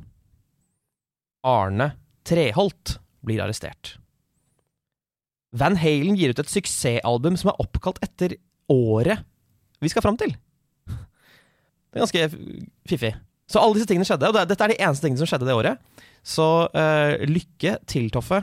Arne 1.44 1.90
Treholt 2.24 2.98
blir 3.24 3.42
arrestert. 3.42 3.96
Van 5.54 5.76
Halen 5.78 6.16
gir 6.18 6.34
ut 6.34 6.40
et 6.42 6.50
suksessalbum 6.50 7.38
som 7.38 7.52
er 7.52 7.60
oppkalt 7.62 8.00
etter 8.04 8.36
året 8.72 9.22
vi 9.82 9.90
skal 9.92 10.02
fram 10.04 10.16
til. 10.18 10.32
Det 10.88 12.00
er 12.00 12.04
ganske 12.06 12.28
fiffig. 12.88 13.12
Så 13.50 13.60
alle 13.60 13.76
disse 13.76 13.86
tingene 13.90 14.06
skjedde, 14.08 14.30
og 14.30 14.38
dette 14.48 14.64
er 14.64 14.72
de 14.72 14.80
eneste 14.80 15.04
tingene 15.04 15.20
som 15.20 15.28
skjedde 15.30 15.46
det 15.46 15.54
året. 15.54 15.76
Så 16.24 16.46
uh, 16.72 17.12
lykke 17.28 17.76
til, 17.90 18.08
Toffe. 18.14 18.40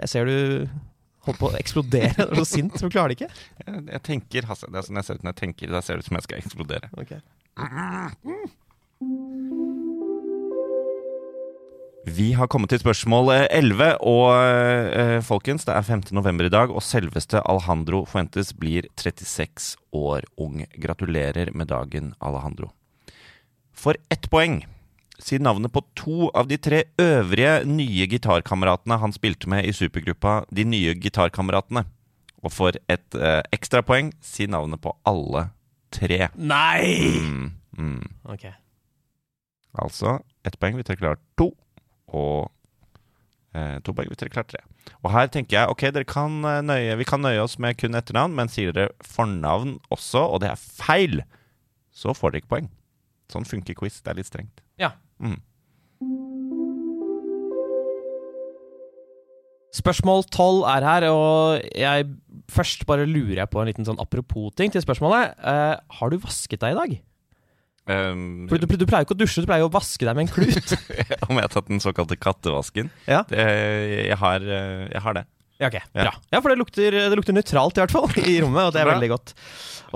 Jeg 0.00 0.08
ser 0.08 0.26
du 0.26 0.36
holdt 1.28 1.38
på 1.38 1.50
å 1.52 1.56
eksplodere. 1.60 2.16
Du 2.16 2.32
er 2.32 2.40
så 2.40 2.48
sint, 2.56 2.74
du 2.74 2.88
klarer 2.88 3.12
det 3.12 3.20
ikke. 3.20 3.30
Jeg, 3.62 3.84
jeg 3.92 4.04
tenker, 4.08 4.48
Hasse, 4.50 4.70
det 4.72 4.80
er 4.80 4.88
sånn 4.88 4.98
jeg 5.02 5.10
ser 5.10 5.20
ut 5.20 5.26
når 5.28 5.36
jeg 5.36 5.42
tenker. 5.44 5.74
Da 5.76 5.84
ser 5.84 5.94
det 5.94 6.02
ut 6.02 6.10
som 6.10 6.18
jeg 6.18 6.26
skal 6.28 6.42
eksplodere. 6.42 6.92
Okay. 7.04 7.20
Vi 12.02 12.32
har 12.34 12.48
kommet 12.50 12.72
til 12.72 12.80
spørsmål 12.82 13.28
11, 13.46 13.92
og 14.02 14.32
eh, 14.34 15.20
folkens, 15.22 15.62
det 15.68 15.76
er 15.76 15.84
5. 15.86 16.08
november 16.10 16.48
i 16.48 16.50
dag, 16.50 16.72
og 16.74 16.82
selveste 16.82 17.38
Alejandro 17.46 18.02
Fuentes 18.10 18.50
blir 18.58 18.88
36 18.98 19.76
år 19.94 20.26
ung. 20.34 20.64
Gratulerer 20.82 21.52
med 21.54 21.70
dagen, 21.70 22.10
Alejandro. 22.18 22.72
For 23.70 23.94
ett 24.10 24.26
poeng 24.34 24.64
si 25.22 25.38
navnet 25.38 25.70
på 25.70 25.84
to 25.94 26.26
av 26.34 26.50
de 26.50 26.58
tre 26.58 26.82
øvrige 26.98 27.62
nye 27.70 28.08
gitarkameratene 28.10 28.98
han 28.98 29.14
spilte 29.14 29.46
med 29.46 29.68
i 29.68 29.74
supergruppa 29.76 30.40
De 30.50 30.66
nye 30.66 30.96
gitarkameratene. 30.98 31.86
Og 32.42 32.50
for 32.50 32.74
et 32.90 33.14
eh, 33.14 33.46
ekstrapoeng, 33.54 34.10
si 34.18 34.50
navnet 34.50 34.82
på 34.82 34.96
alle 35.06 35.52
tre. 35.94 36.32
Nei! 36.34 37.14
Mm, 37.22 37.50
mm. 37.78 38.06
Ok. 38.34 38.50
Altså 39.78 40.18
ett 40.42 40.58
poeng 40.58 40.74
Vi 40.76 40.82
trekker 40.82 41.06
klart 41.06 41.22
to, 41.38 41.52
og 42.12 42.50
eh, 43.56 43.78
to 43.84 43.94
poeng 43.96 44.10
hvis 44.10 44.20
dere 44.20 44.32
klarer 44.34 44.50
tre. 44.52 44.62
Og 45.02 45.12
her 45.14 45.30
tenker 45.32 45.58
jeg 45.58 45.72
ok, 45.72 45.86
dere 45.94 46.08
kan 46.08 46.40
eh, 46.48 46.60
nøye, 46.66 46.98
vi 47.00 47.08
kan 47.08 47.24
nøye 47.24 47.42
oss 47.42 47.58
med 47.62 47.78
kun 47.80 47.98
etternavn, 47.98 48.36
men 48.38 48.52
sier 48.52 48.74
dere 48.76 48.94
fornavn 49.06 49.78
også, 49.94 50.24
og 50.24 50.42
det 50.44 50.52
er 50.52 50.60
feil, 50.60 51.22
så 51.92 52.16
får 52.16 52.32
dere 52.34 52.44
ikke 52.44 52.54
poeng. 52.56 52.70
Sånn 53.32 53.48
funker 53.48 53.76
quiz. 53.78 54.00
Det 54.02 54.12
er 54.12 54.20
litt 54.20 54.28
strengt. 54.28 54.62
Ja. 54.80 54.94
Mm. 55.22 55.40
Spørsmål 59.72 60.26
12 60.28 60.66
er 60.68 60.84
her, 60.84 61.06
og 61.08 61.62
jeg 61.80 62.10
først 62.52 62.84
bare 62.88 63.08
lurer 63.08 63.40
jeg 63.40 63.52
på 63.52 63.62
en 63.62 63.70
liten 63.70 63.86
sånn 63.88 64.00
apropos-ting 64.02 64.74
til 64.74 64.84
spørsmålet. 64.84 65.32
Eh, 65.40 65.76
har 65.96 66.12
du 66.12 66.18
vasket 66.20 66.60
deg 66.60 66.74
i 66.74 66.80
dag? 66.80 66.98
Um, 67.82 68.46
du, 68.46 68.54
du 68.62 68.86
pleier 68.86 69.02
ikke 69.02 69.16
å 69.16 69.18
dusje, 69.18 69.42
du 69.42 69.48
pleier 69.48 69.64
jo 69.64 69.70
å 69.70 69.74
vaske 69.74 70.06
deg 70.06 70.14
med 70.14 70.28
en 70.28 70.32
klut. 70.32 70.74
om 71.28 71.38
jeg 71.38 71.46
har 71.48 71.52
tatt 71.52 71.70
den 71.70 71.82
såkalte 71.82 72.18
kattevasken? 72.20 72.92
Ja. 73.10 73.24
Det, 73.28 73.42
jeg, 73.42 74.18
har, 74.20 74.44
eh, 74.46 74.84
jeg 74.92 75.02
har 75.06 75.18
det. 75.18 75.24
Ja, 75.62 75.68
ok, 75.68 75.78
Ja. 75.94 76.10
Ja, 76.32 76.40
for 76.40 76.50
det 76.50 76.58
lukter, 76.58 76.94
det 76.94 77.18
lukter 77.18 77.34
nøytralt 77.36 77.78
i 77.78 77.82
hvert 77.84 77.94
fall 77.94 78.10
i 78.18 78.38
rommet, 78.42 78.68
og 78.68 78.74
det 78.74 78.82
er 78.82 78.90
veldig 78.90 79.10
godt. 79.12 79.34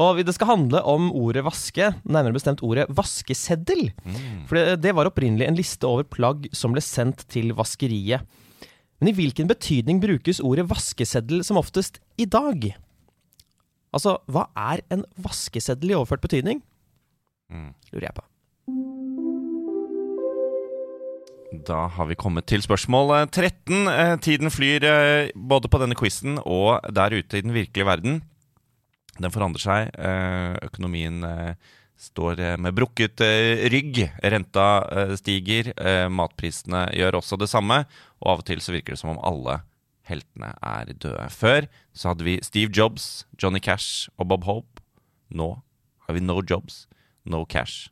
Og 0.03 0.21
det 0.27 0.35
skal 0.37 0.51
handle 0.53 0.83
om 0.87 1.09
ordet 1.17 1.43
vaske, 1.47 1.89
nærmere 2.05 2.37
bestemt 2.37 2.63
ordet 2.67 2.85
vaskeseddel. 2.95 3.89
Mm. 4.05 4.45
For 4.47 4.59
det, 4.59 4.81
det 4.85 4.95
var 4.95 5.11
opprinnelig 5.11 5.49
en 5.49 5.59
liste 5.59 5.89
over 5.89 6.07
plagg 6.07 6.47
som 6.55 6.75
ble 6.75 6.83
sendt 6.85 7.25
til 7.33 7.55
vaskeriet. 7.57 8.27
Men 9.01 9.11
i 9.11 9.17
hvilken 9.17 9.49
betydning 9.51 9.99
brukes 10.01 10.41
ordet 10.45 10.69
vaskeseddel 10.71 11.43
som 11.45 11.59
oftest 11.61 11.99
i 12.21 12.29
dag? 12.31 12.71
Altså, 13.97 14.19
hva 14.31 14.47
er 14.59 14.85
en 14.93 15.03
vaskeseddel 15.25 15.93
i 15.93 15.99
overført 15.99 16.25
betydning? 16.25 16.63
Mm. 17.53 17.71
Lurer 17.93 18.09
jeg 18.09 18.17
på. 18.17 18.25
Da 21.67 21.87
har 21.95 22.09
vi 22.11 22.17
kommet 22.19 22.47
til 22.51 22.63
spørsmål 22.65 23.13
eh, 23.21 23.27
13. 23.31 23.87
Eh, 23.91 24.15
Tiden 24.25 24.51
flyr 24.53 24.85
eh, 24.87 25.31
både 25.35 25.71
på 25.71 25.79
denne 25.83 25.97
quizen 25.99 26.41
og 26.43 26.83
der 26.95 27.15
ute 27.17 27.39
i 27.39 27.45
den 27.47 27.55
virkelige 27.55 27.87
verden. 27.89 28.19
Den 29.17 29.33
forandrer 29.33 29.63
seg. 29.63 29.93
Eh, 29.97 30.57
Økonomien 30.67 31.23
eh, 31.25 31.55
står 31.97 32.43
eh, 32.43 32.57
med 32.61 32.75
brukket 32.77 33.23
eh, 33.25 33.63
rygg. 33.73 34.03
Renta 34.27 34.67
eh, 34.91 35.15
stiger. 35.21 35.71
eh, 35.79 36.09
Matprisene 36.13 36.89
gjør 36.99 37.21
også 37.23 37.39
det 37.41 37.49
samme. 37.53 37.85
Og 38.21 38.35
av 38.35 38.43
og 38.43 38.49
til 38.51 38.61
så 38.65 38.75
virker 38.75 38.97
det 38.97 39.01
som 39.01 39.15
om 39.15 39.23
alle 39.25 39.61
heltene 40.11 40.53
er 40.63 40.93
døde. 40.93 41.31
Før 41.35 41.71
så 41.97 42.13
hadde 42.13 42.27
vi 42.27 42.37
Steve 42.45 42.71
Jobs, 42.75 43.25
Johnny 43.43 43.63
Cash 43.65 44.11
og 44.19 44.29
Bob 44.35 44.45
Hope. 44.47 44.83
Nå 45.35 45.55
har 46.07 46.15
vi 46.15 46.23
No 46.23 46.37
Jobs, 46.47 46.85
No 47.31 47.45
Cash 47.45 47.91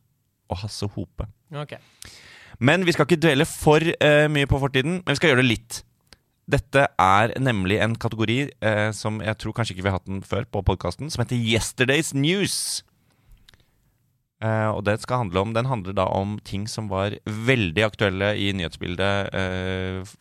og 0.51 0.61
Hasse 0.61 0.87
Hope. 0.95 1.27
Okay. 1.55 1.81
Men 2.59 2.85
vi 2.87 2.93
skal 2.95 3.07
ikke 3.07 3.21
dvele 3.21 3.47
for 3.49 3.83
uh, 3.83 4.25
mye 4.31 4.49
på 4.49 4.61
fortiden, 4.61 5.01
men 5.01 5.13
vi 5.13 5.19
skal 5.19 5.33
gjøre 5.33 5.43
det 5.43 5.51
litt. 5.51 5.83
Dette 6.45 6.87
er 7.01 7.33
nemlig 7.41 7.79
en 7.81 7.95
kategori 7.97 8.39
uh, 8.63 8.89
som 8.95 9.21
jeg 9.23 9.37
tror 9.41 9.55
kanskje 9.57 9.75
ikke 9.75 9.87
vi 9.87 9.91
har 9.91 9.99
hatt 9.99 10.09
den 10.09 10.25
før 10.25 10.45
på 10.47 10.63
podkasten, 10.67 11.09
som 11.11 11.23
heter 11.23 11.39
Yesterday's 11.39 12.13
News. 12.15 12.83
Uh, 14.43 14.69
og 14.75 14.83
det 14.85 14.99
skal 15.01 15.23
handle 15.23 15.41
om, 15.41 15.53
Den 15.55 15.65
handler 15.65 15.95
da 15.95 16.05
om 16.11 16.35
ting 16.45 16.67
som 16.69 16.89
var 16.91 17.15
veldig 17.25 17.85
aktuelle 17.85 18.33
i 18.37 18.51
nyhetsbildet 18.53 19.31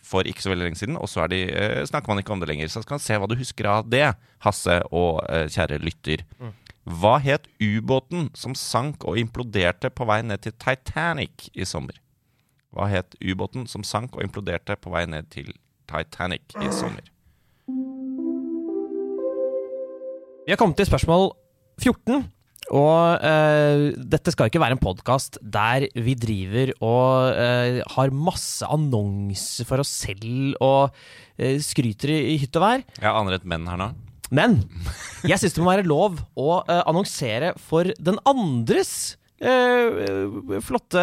for 0.06 0.24
ikke 0.24 0.42
så 0.42 0.52
veldig 0.54 0.68
lenge 0.70 0.80
siden, 0.80 0.96
og 0.96 1.10
så 1.10 1.26
er 1.26 1.32
de, 1.34 1.40
snakker 1.90 2.08
man 2.08 2.22
ikke 2.22 2.32
om 2.32 2.40
det 2.40 2.48
lenger. 2.48 2.70
Så 2.72 2.82
skal 2.82 2.96
man 2.96 3.04
se 3.04 3.18
hva 3.18 3.28
du 3.28 3.36
husker 3.36 3.68
av 3.68 3.90
det, 3.90 4.06
Hasse 4.46 4.80
og 4.94 5.20
kjære 5.52 5.82
lytter. 5.82 6.24
Hva 6.84 7.14
het 7.24 7.46
ubåten 7.64 8.26
som 8.36 8.52
sank 8.52 9.06
og 9.08 9.16
imploderte 9.16 9.88
på 9.88 10.04
vei 10.04 10.18
ned 10.20 10.42
til 10.44 10.52
Titanic 10.60 11.46
i 11.56 11.64
sommer? 11.64 11.96
Hva 12.76 12.90
het 12.92 13.16
ubåten 13.24 13.64
som 13.70 13.86
sank 13.86 14.18
og 14.18 14.26
imploderte 14.26 14.76
på 14.76 14.92
vei 14.92 15.06
ned 15.08 15.30
til 15.32 15.48
Titanic 15.88 16.52
i 16.60 16.68
sommer? 16.76 17.08
Vi 20.44 20.52
har 20.52 20.60
kommet 20.60 20.76
til 20.76 20.90
spørsmål 20.90 21.30
14. 21.80 22.28
Og 22.76 23.24
eh, 23.32 23.96
dette 23.96 24.32
skal 24.32 24.52
ikke 24.52 24.60
være 24.60 24.76
en 24.76 24.84
podkast 24.84 25.40
der 25.40 25.88
vi 25.96 26.12
driver 26.20 26.72
og 26.84 27.32
eh, 27.32 27.80
har 27.96 28.12
masse 28.12 28.64
annonser 28.64 29.68
for 29.68 29.80
oss 29.80 29.92
selv 30.04 30.56
og 30.60 30.92
eh, 31.36 31.56
skryter 31.64 32.12
i, 32.12 32.24
i 32.36 32.40
hytt 32.44 32.60
og 32.60 32.64
vær. 32.68 32.84
Jeg 33.00 33.08
aner 33.08 33.40
et 33.40 33.48
men 33.48 33.72
her 33.72 33.80
nå. 33.80 33.94
Men 34.32 34.62
jeg 35.26 35.40
syns 35.40 35.56
det 35.56 35.64
må 35.64 35.72
være 35.72 35.88
lov 35.88 36.20
å 36.38 36.62
uh, 36.64 36.80
annonsere 36.88 37.52
for 37.60 37.90
den 38.00 38.16
andres 38.28 39.16
uh, 39.44 40.58
flotte 40.64 41.02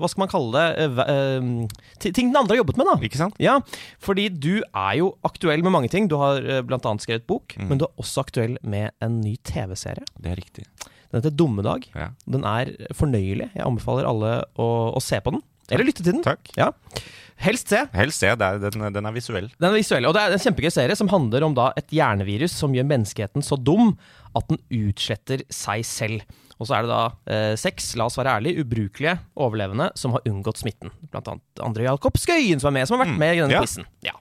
Hva 0.00 0.10
skal 0.10 0.24
man 0.24 0.32
kalle 0.32 0.64
det? 0.64 0.88
Uh, 0.98 2.02
ting 2.02 2.30
den 2.32 2.40
andre 2.40 2.56
har 2.56 2.62
jobbet 2.62 2.80
med, 2.80 2.90
da. 2.90 2.96
Ikke 3.06 3.20
sant? 3.20 3.38
Ja, 3.42 3.58
fordi 4.02 4.28
du 4.32 4.60
er 4.66 4.98
jo 5.00 5.12
aktuell 5.26 5.64
med 5.66 5.74
mange 5.74 5.92
ting. 5.92 6.10
Du 6.10 6.18
har 6.20 6.42
uh, 6.42 6.60
annet 6.76 7.06
skrevet 7.06 7.28
bok, 7.28 7.56
men 7.62 7.80
du 7.80 7.86
er 7.88 8.02
også 8.02 8.26
aktuell 8.26 8.58
med 8.66 8.94
en 9.04 9.20
ny 9.22 9.36
TV-serie. 9.46 10.06
Det 10.18 10.32
er 10.32 10.40
riktig. 10.40 10.66
Den 11.10 11.20
heter 11.20 11.34
Dummedag. 11.38 11.86
Ja. 11.94 12.10
Den 12.26 12.46
er 12.48 12.72
fornøyelig. 12.96 13.52
Jeg 13.54 13.64
anbefaler 13.64 14.08
alle 14.08 14.32
å, 14.58 14.66
å 14.96 15.02
se 15.02 15.20
på 15.22 15.32
den. 15.36 15.44
Eller 15.74 15.84
lytte 15.88 16.02
til 16.04 16.12
den. 16.12 16.22
Takk. 16.22 16.50
Ja. 16.56 16.70
Helst 17.36 17.68
se. 17.68 17.82
Helst 17.92 18.20
se. 18.22 18.30
det 18.38 18.46
er- 18.46 18.70
Den, 18.70 18.92
den 18.92 19.04
er 19.06 19.12
visuell. 19.12 19.50
Den 19.60 19.68
er 19.70 19.74
visuell, 19.76 20.06
og 20.06 20.14
det 20.14 20.22
er 20.22 20.32
en 20.32 20.38
kjempegøy 20.38 20.70
serie 20.72 20.96
som 20.96 21.08
handler 21.08 21.44
om 21.44 21.54
da 21.54 21.72
et 21.76 21.88
hjernevirus 21.92 22.54
som 22.56 22.72
gjør 22.72 22.86
menneskeheten 22.88 23.42
så 23.44 23.58
dum 23.62 23.98
at 24.36 24.48
den 24.48 24.58
utsletter 24.70 25.42
seg 25.52 25.84
selv. 25.84 26.22
Og 26.58 26.66
så 26.70 26.78
er 26.78 26.86
det 26.86 26.88
da 26.88 27.00
eh, 27.28 27.54
seks, 27.60 27.90
la 28.00 28.06
oss 28.08 28.16
være 28.16 28.38
ærlige, 28.38 28.62
ubrukelige 28.64 29.18
overlevende 29.36 29.90
som 29.94 30.12
har 30.16 30.24
unngått 30.24 30.56
smitten. 30.62 30.90
Blant 31.12 31.28
annet 31.28 31.60
André 31.60 31.84
Jakob 31.84 32.16
Skøyen, 32.16 32.58
som 32.62 32.70
er 32.72 32.78
med, 32.80 32.88
som 32.88 32.96
har 32.98 33.04
vært 33.04 33.12
Mm, 33.12 33.18
med 33.20 33.36
i 33.36 33.40
denne 33.44 33.52
ja. 33.52 34.12
Ja. 34.14 34.16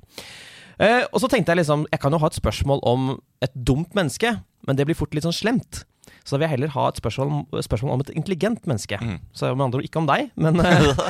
Eh, 0.77 1.05
og 1.13 1.21
så 1.23 1.29
tenkte 1.31 1.53
jeg 1.53 1.61
liksom, 1.63 1.85
jeg 1.91 2.01
kan 2.03 2.11
jo 2.11 2.19
ha 2.19 2.27
et 2.27 2.35
spørsmål 2.35 2.81
om 2.83 3.21
et 3.41 3.53
dumt 3.55 3.95
menneske, 3.95 4.41
men 4.67 4.75
det 4.75 4.85
blir 4.89 4.95
fort 4.99 5.13
litt 5.15 5.23
sånn 5.23 5.31
slemt. 5.35 5.85
Så 6.23 6.33
da 6.35 6.37
vil 6.41 6.45
jeg 6.47 6.53
heller 6.55 6.73
ha 6.75 6.87
et 6.89 6.97
spørsmål, 6.99 7.31
om- 7.31 7.61
spørsmål 7.65 7.91
om 7.95 8.03
et 8.05 8.11
intelligent 8.15 8.65
menneske. 8.69 8.97
Mm. 9.01 9.19
Så 9.33 9.49
med 9.55 9.65
andre 9.65 9.77
ord 9.81 9.87
ikke 9.87 10.01
om 10.01 10.07
deg, 10.09 10.29
men 10.35 10.59
eh, 10.65 11.01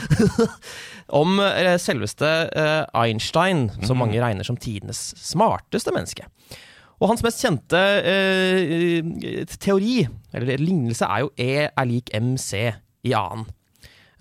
om 1.21 1.39
eh, 1.43 1.75
selveste 1.81 2.29
eh, 2.55 2.85
Einstein, 3.03 3.69
som 3.83 3.95
Mm. 3.97 4.01
mange 4.05 4.21
regner 4.23 4.43
som 4.47 4.57
tidenes 4.57 5.13
smarteste 5.19 5.91
menneske. 5.95 6.25
Og 7.01 7.09
hans 7.11 7.23
mest 7.25 7.41
kjente 7.43 7.79
teori, 9.59 10.05
eller 10.33 10.57
lignelse, 10.61 11.05
er 11.07 11.25
jo 11.25 11.31
E 11.37 11.67
er 11.67 11.85
lik 11.89 12.11
MC 12.15 12.53
i 13.05 13.13
annen. 13.17 13.45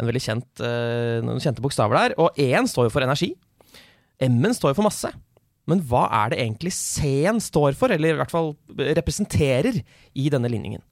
En 0.00 0.08
veldig 0.08 0.22
kjent, 0.24 0.62
noen 1.22 1.38
kjente 1.42 1.62
bokstaver 1.62 1.94
der. 1.94 2.14
Og 2.18 2.34
E-en 2.40 2.66
står 2.66 2.88
jo 2.88 2.94
for 2.96 3.04
energi. 3.06 3.30
M-en 4.26 4.54
står 4.56 4.72
jo 4.72 4.78
for 4.80 4.88
masse. 4.88 5.10
Men 5.70 5.80
hva 5.88 6.04
er 6.12 6.32
det 6.32 6.40
egentlig 6.42 6.74
C-en 6.76 7.40
står 7.40 7.76
for, 7.78 7.92
eller 7.94 8.12
i 8.12 8.18
hvert 8.18 8.32
fall 8.32 8.52
representerer, 8.98 9.80
i 10.12 10.28
denne 10.32 10.50
ligningen? 10.52 10.82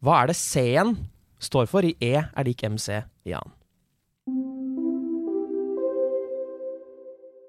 Hva 0.00 0.22
er 0.22 0.30
det 0.30 0.38
C-en 0.40 0.96
står 1.42 1.68
for 1.70 1.84
i 1.84 1.94
E 2.00 2.14
er 2.22 2.46
lik 2.48 2.64
MC 2.64 3.02
i 3.28 3.36
annen? 3.36 3.52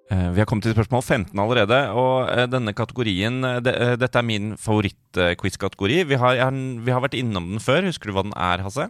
Eh, 0.10 0.30
Vi 0.34 0.42
har 0.42 0.48
kommet 0.50 0.66
til 0.66 0.74
spørsmål 0.74 1.04
15 1.06 1.40
allerede, 1.40 1.80
og 1.94 2.30
eh, 2.34 2.48
denne 2.50 2.74
kategorien 2.74 3.44
eh, 3.46 3.60
det, 3.64 3.76
Dette 4.02 4.20
er 4.20 4.26
min 4.26 4.56
favoritt-quiz-kategori. 4.58 6.02
Vi, 6.10 6.18
vi 6.18 6.92
har 6.96 7.04
vært 7.06 7.18
innom 7.18 7.54
den 7.54 7.64
før. 7.64 7.86
Husker 7.88 8.10
du 8.10 8.18
hva 8.18 8.26
den 8.26 8.36
er, 8.36 8.66
Hasse? 8.66 8.90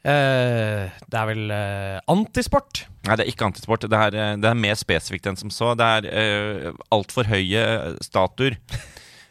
Eh, 0.00 0.88
det 1.12 1.18
er 1.18 1.26
vel 1.28 1.52
eh, 1.52 1.98
antisport. 2.08 2.86
Nei, 3.04 3.16
det 3.18 3.26
er 3.26 3.32
ikke 3.32 3.50
antisport. 3.50 3.84
Det 3.84 3.98
er, 3.98 4.16
eh, 4.16 4.36
det 4.40 4.48
er 4.48 4.62
mer 4.62 4.78
spesifikt 4.80 5.28
enn 5.28 5.38
som 5.40 5.52
så. 5.52 5.74
Det 5.76 5.88
er 5.98 6.08
uh, 6.08 6.84
altfor 6.94 7.28
høye 7.28 7.64
statuer. 8.04 8.58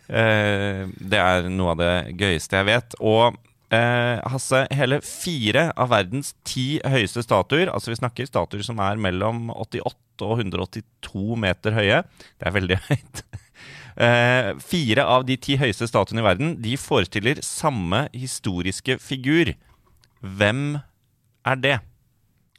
Det 0.09 1.17
er 1.21 1.47
noe 1.53 1.73
av 1.75 1.81
det 1.81 1.93
gøyeste 2.17 2.57
jeg 2.57 2.65
vet. 2.65 2.95
Og 2.97 3.37
Hasse, 3.69 4.63
hele 4.73 4.97
fire 5.05 5.67
av 5.77 5.91
verdens 5.91 6.31
ti 6.41 6.79
høyeste 6.81 7.21
statuer, 7.21 7.69
altså 7.69 7.91
vi 7.91 7.99
snakker 7.99 8.25
statuer 8.25 8.63
som 8.65 8.81
er 8.81 8.97
mellom 8.97 9.51
88 9.53 10.25
og 10.25 10.41
182 10.41 11.37
meter 11.37 11.77
høye, 11.77 11.99
det 12.41 12.49
er 12.49 12.55
veldig 12.57 12.79
høyt. 12.89 13.21
Uh, 13.99 14.57
fire 14.65 15.05
av 15.05 15.27
de 15.29 15.37
ti 15.37 15.59
høyeste 15.59 15.85
statuene 15.89 16.21
i 16.21 16.23
verden 16.23 16.51
De 16.63 16.77
forestiller 16.79 17.41
samme 17.45 18.05
historiske 18.15 18.95
figur. 19.03 19.53
Hvem 20.19 20.77
er 21.47 21.59
det? 21.59 21.77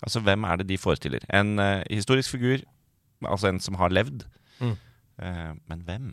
Altså, 0.01 0.23
hvem 0.25 0.47
er 0.49 0.61
det 0.61 0.69
de 0.71 0.79
forestiller? 0.81 1.25
En 1.29 1.59
uh, 1.61 1.83
historisk 1.91 2.33
figur, 2.33 2.65
altså 3.27 3.51
en 3.51 3.61
som 3.61 3.77
har 3.81 3.93
levd. 3.93 4.25
Mm. 4.61 4.77
Uh, 5.21 5.53
men 5.69 5.85
hvem? 5.85 6.09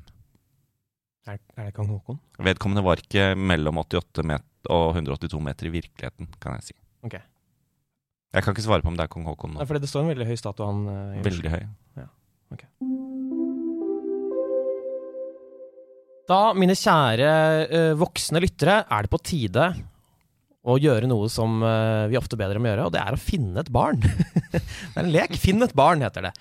Er, 1.28 1.40
er 1.56 1.70
det 1.70 1.76
kong 1.76 1.90
Haakon? 1.92 2.20
Vedkommende 2.44 2.84
var 2.84 3.00
ikke 3.04 3.32
mellom 3.36 3.80
88 3.84 4.28
met 4.28 4.46
og 4.72 4.98
182 4.98 5.40
meter 5.44 5.70
i 5.70 5.74
virkeligheten, 5.78 6.30
kan 6.44 6.58
jeg 6.60 6.70
si. 6.70 6.78
Ok. 7.08 7.16
Jeg 8.36 8.44
kan 8.44 8.54
ikke 8.54 8.66
svare 8.66 8.84
på 8.84 8.92
om 8.92 8.98
det 9.00 9.06
er 9.06 9.12
kong 9.12 9.24
Haakon 9.28 9.54
Nei, 9.56 9.64
nå. 9.64 9.68
fordi 9.70 9.82
det 9.84 9.90
står 9.92 10.04
en 10.04 10.12
veldig 10.12 10.28
høy 10.28 10.40
statue 10.40 10.68
han 10.68 10.82
uh, 10.88 11.20
Veldig 11.24 11.54
høy. 11.54 11.62
Veldig 11.64 11.64
høy. 11.64 12.14
Da, 16.28 16.52
mine 16.60 16.74
kjære 16.76 17.28
voksne 17.96 18.42
lyttere, 18.44 18.82
er 18.92 19.06
det 19.06 19.12
på 19.14 19.20
tide 19.24 19.70
å 20.68 20.76
gjøre 20.82 21.08
noe 21.08 21.30
som 21.32 21.62
eh, 21.64 22.08
vi 22.12 22.18
ofte 22.20 22.38
ber 22.40 22.58
om 22.58 22.66
å 22.66 22.72
gjøre, 22.72 22.88
og 22.90 22.96
det 22.96 23.02
er 23.02 23.16
å 23.16 23.22
finne 23.22 23.62
et 23.62 23.72
barn. 23.74 24.02
det 24.52 24.62
er 24.62 25.04
en 25.06 25.14
lek. 25.14 25.38
Finn 25.40 25.64
et 25.64 25.76
barn, 25.78 26.04
heter 26.04 26.28
det. 26.28 26.34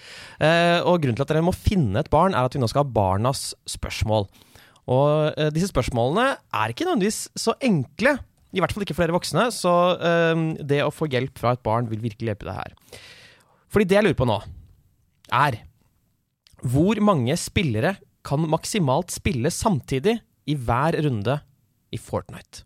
Eh, 0.43 0.79
og 0.83 1.03
grunnen 1.03 1.19
til 1.19 1.27
at 1.27 1.33
dere 1.33 1.45
må 1.47 1.55
finne 1.55 2.03
et 2.03 2.11
barn, 2.13 2.35
er 2.35 2.49
at 2.49 2.57
vi 2.57 2.63
nå 2.63 2.69
skal 2.71 2.85
ha 2.85 2.97
barnas 2.99 3.53
spørsmål. 3.71 4.27
Og 4.91 5.37
eh, 5.37 5.53
disse 5.55 5.71
spørsmålene 5.71 6.33
er 6.35 6.75
ikke 6.75 6.89
nødvendigvis 6.89 7.23
så 7.39 7.55
enkle. 7.65 8.17
I 8.57 8.63
hvert 8.63 8.75
fall 8.75 8.87
ikke 8.87 8.97
for 8.97 9.07
dere 9.07 9.17
voksne, 9.17 9.49
så 9.53 9.73
det 10.65 10.79
å 10.81 10.93
få 10.95 11.11
hjelp 11.13 11.37
fra 11.37 11.53
et 11.53 11.65
barn 11.67 11.91
vil 11.91 12.01
virkelig 12.01 12.31
hjelpe 12.31 12.47
deg 12.47 12.57
her. 12.57 13.01
Fordi 13.69 13.89
det 13.91 13.99
jeg 13.99 14.07
lurer 14.07 14.17
på 14.17 14.29
nå, 14.31 14.39
er 15.35 15.59
hvor 16.65 17.03
mange 17.05 17.37
spillere 17.37 17.97
kan 18.27 18.47
maksimalt 18.49 19.13
spille 19.15 19.53
samtidig 19.53 20.17
i 20.49 20.57
hver 20.57 20.97
runde 21.05 21.37
i 21.93 22.01
Fortnite. 22.01 22.66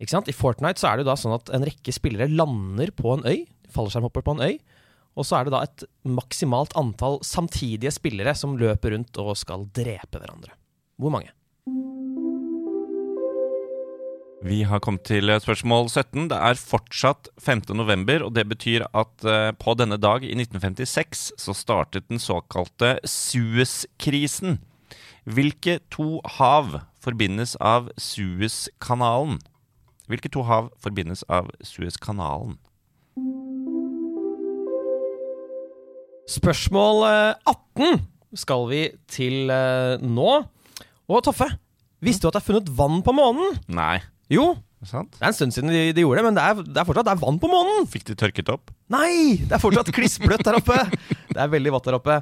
I 0.00 0.32
Fortnite 0.32 0.80
så 0.80 0.88
er 0.88 0.96
det 0.96 1.04
jo 1.04 1.10
da 1.10 1.16
sånn 1.20 1.36
at 1.36 1.50
en 1.52 1.66
rekke 1.68 1.92
spillere 1.92 2.30
lander 2.32 2.92
på 2.96 3.12
en 3.14 3.26
øy, 3.28 3.44
fallskjermhopper 3.72 4.24
på 4.24 4.36
en 4.36 4.46
øy, 4.48 4.54
og 5.18 5.26
så 5.26 5.36
er 5.36 5.46
det 5.46 5.52
da 5.52 5.64
et 5.66 5.84
maksimalt 6.08 6.72
antall 6.78 7.18
samtidige 7.26 7.92
spillere 7.92 8.32
som 8.38 8.56
løper 8.56 8.94
rundt 8.94 9.20
og 9.20 9.34
skal 9.36 9.66
drepe 9.76 10.22
hverandre. 10.22 10.54
Hvor 11.00 11.12
mange? 11.12 11.34
Vi 14.40 14.62
har 14.64 14.80
kommet 14.80 15.04
til 15.04 15.28
spørsmål 15.42 15.90
17. 15.90 16.30
Det 16.30 16.38
er 16.38 16.56
fortsatt 16.56 17.28
5. 17.44 17.66
november, 17.76 18.24
og 18.24 18.32
det 18.38 18.46
betyr 18.48 18.86
at 18.96 19.26
eh, 19.28 19.50
på 19.52 19.74
denne 19.76 19.98
dag 20.00 20.24
i 20.24 20.32
1956 20.32 21.26
så 21.36 21.52
startet 21.52 22.08
den 22.08 22.22
såkalte 22.22 22.96
Suez-krisen. 23.04 24.56
Hvilke 25.28 25.76
to 25.92 26.22
hav 26.38 26.78
forbindes 27.04 27.52
av 27.60 27.92
Suez-kanalen? 28.00 29.42
Hvilke 30.10 30.30
to 30.32 30.42
hav 30.42 30.72
forbindes 30.82 31.22
av 31.30 31.52
Suez-kanalen? 31.62 32.56
Spørsmål 36.30 37.04
eh, 37.06 37.52
18 37.78 38.00
skal 38.42 38.66
vi 38.70 38.80
til 39.10 39.50
eh, 39.54 40.02
nå. 40.02 40.32
Og 41.10 41.22
Toffe, 41.26 41.46
visste 42.02 42.26
du 42.26 42.30
at 42.30 42.38
det 42.38 42.42
er 42.42 42.48
funnet 42.48 42.72
vann 42.78 43.04
på 43.06 43.14
månen? 43.14 43.54
Nei, 43.70 44.00
Jo, 44.30 44.52
sant? 44.88 45.12
det 45.12 45.20
er 45.20 45.28
en 45.28 45.36
stund 45.36 45.52
siden 45.52 45.72
de, 45.72 45.80
de 45.92 46.04
gjorde 46.04 46.20
det, 46.20 46.24
men 46.24 46.36
det 46.38 46.44
er, 46.44 46.60
det 46.64 46.80
er 46.80 46.86
fortsatt 46.88 47.08
det 47.08 47.12
er 47.12 47.20
vann 47.20 47.40
på 47.42 47.50
månen! 47.52 47.88
Fikk 47.90 48.06
de 48.08 48.16
tørket 48.16 48.52
opp? 48.52 48.70
Nei! 48.92 49.36
Det 49.44 49.52
er 49.56 49.62
fortsatt 49.62 49.90
klissbløtt 49.92 50.44
der 50.46 50.56
oppe! 50.56 50.78
Det 51.30 51.36
er 51.36 51.50
veldig 51.52 51.72
vått 51.74 51.88
der 51.90 51.96
oppe. 51.98 52.16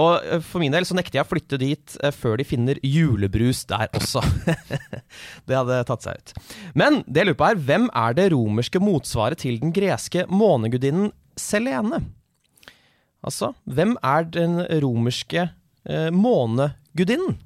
Og 0.00 0.12
eh, 0.22 0.42
for 0.44 0.62
min 0.62 0.72
del 0.74 0.86
så 0.88 0.96
nekter 0.96 1.18
jeg 1.18 1.26
å 1.26 1.30
flytte 1.30 1.58
dit 1.60 1.96
eh, 2.00 2.14
før 2.14 2.38
de 2.40 2.46
finner 2.48 2.78
julebrus 2.86 3.64
der 3.70 3.90
også. 3.98 4.22
det 5.48 5.58
hadde 5.58 5.80
tatt 5.90 6.06
seg 6.06 6.20
ut. 6.20 6.34
Men 6.78 7.02
det 7.06 7.24
jeg 7.24 7.30
lurer 7.30 7.40
på 7.40 7.48
er, 7.50 7.62
hvem 7.68 7.88
er 8.04 8.16
det 8.16 8.28
romerske 8.34 8.82
motsvaret 8.82 9.42
til 9.42 9.58
den 9.62 9.74
greske 9.74 10.26
månegudinnen 10.30 11.10
Selene? 11.40 11.98
Altså, 13.24 13.50
hvem 13.66 13.96
er 14.04 14.26
den 14.30 14.60
romerske 14.84 15.48
eh, 15.48 16.10
månegudinnen? 16.14 17.40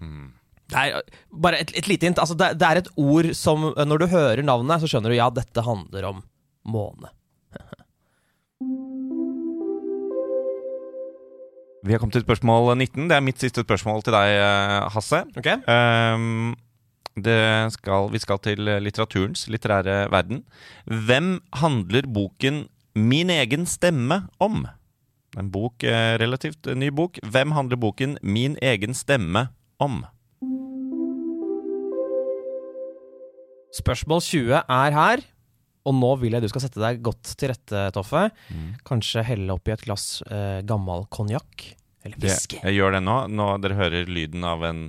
Det 0.00 0.43
eh, 0.74 1.00
bare 1.30 1.60
et, 1.62 1.70
et 1.78 1.88
lite 1.90 2.06
hint. 2.08 2.20
Altså, 2.22 2.36
det, 2.38 2.48
det 2.60 2.66
er 2.68 2.76
et 2.80 2.90
ord 3.00 3.28
som 3.38 3.58
Når 3.74 3.98
du 4.02 4.06
hører 4.12 4.42
navnet, 4.46 4.80
så 4.82 4.88
skjønner 4.90 5.10
du 5.12 5.16
ja, 5.18 5.28
dette 5.34 5.60
handler 5.64 6.02
om 6.10 6.18
måne. 6.64 7.08
Vi 11.84 11.92
har 11.92 12.00
kommet 12.00 12.16
til 12.16 12.24
spørsmål 12.24 12.72
19. 12.78 13.10
Det 13.10 13.16
er 13.16 13.24
mitt 13.24 13.40
siste 13.42 13.60
spørsmål 13.60 14.00
til 14.06 14.14
deg, 14.16 14.28
eh, 14.40 14.88
Hasse. 14.94 15.20
Okay. 15.36 15.56
Um, 15.68 16.54
det 17.14 17.70
skal, 17.76 18.08
vi 18.10 18.18
skal 18.18 18.40
til 18.42 18.58
litteraturens 18.82 19.44
litterære 19.52 20.10
verden. 20.10 20.42
Hvem 20.86 21.42
handler 21.60 22.08
boken 22.08 22.66
'Min 22.94 23.30
egen 23.30 23.66
stemme' 23.66 24.28
om? 24.38 24.66
En 25.36 25.50
bok, 25.50 25.82
eh, 25.82 26.14
relativt 26.18 26.66
ny 26.76 26.90
bok. 26.94 27.18
Hvem 27.22 27.52
handler 27.52 27.76
boken 27.76 28.18
'Min 28.22 28.56
egen 28.62 28.94
stemme' 28.94 29.48
om? 29.78 30.06
Spørsmål 33.74 34.22
20 34.24 34.60
er 34.62 34.94
her. 34.98 35.22
Og 35.84 35.92
nå 35.98 36.10
vil 36.22 36.32
jeg 36.36 36.44
du 36.44 36.48
skal 36.48 36.62
sette 36.64 36.80
deg 36.80 37.02
godt 37.04 37.34
til 37.36 37.50
rette, 37.52 37.80
Toffe. 37.92 38.28
Kanskje 38.88 39.24
helle 39.28 39.52
oppi 39.56 39.74
et 39.74 39.82
glass 39.84 40.22
eh, 40.32 40.62
gammel 40.64 41.04
konjakk. 41.12 41.66
Eller 42.04 42.20
whisky. 42.20 42.58
jeg 42.60 42.76
gjør 42.78 42.98
det 42.98 43.02
nå. 43.04 43.16
Nå 43.32 43.48
dere 43.64 43.76
hører 43.78 44.08
lyden 44.12 44.44
av 44.48 44.64
en 44.68 44.82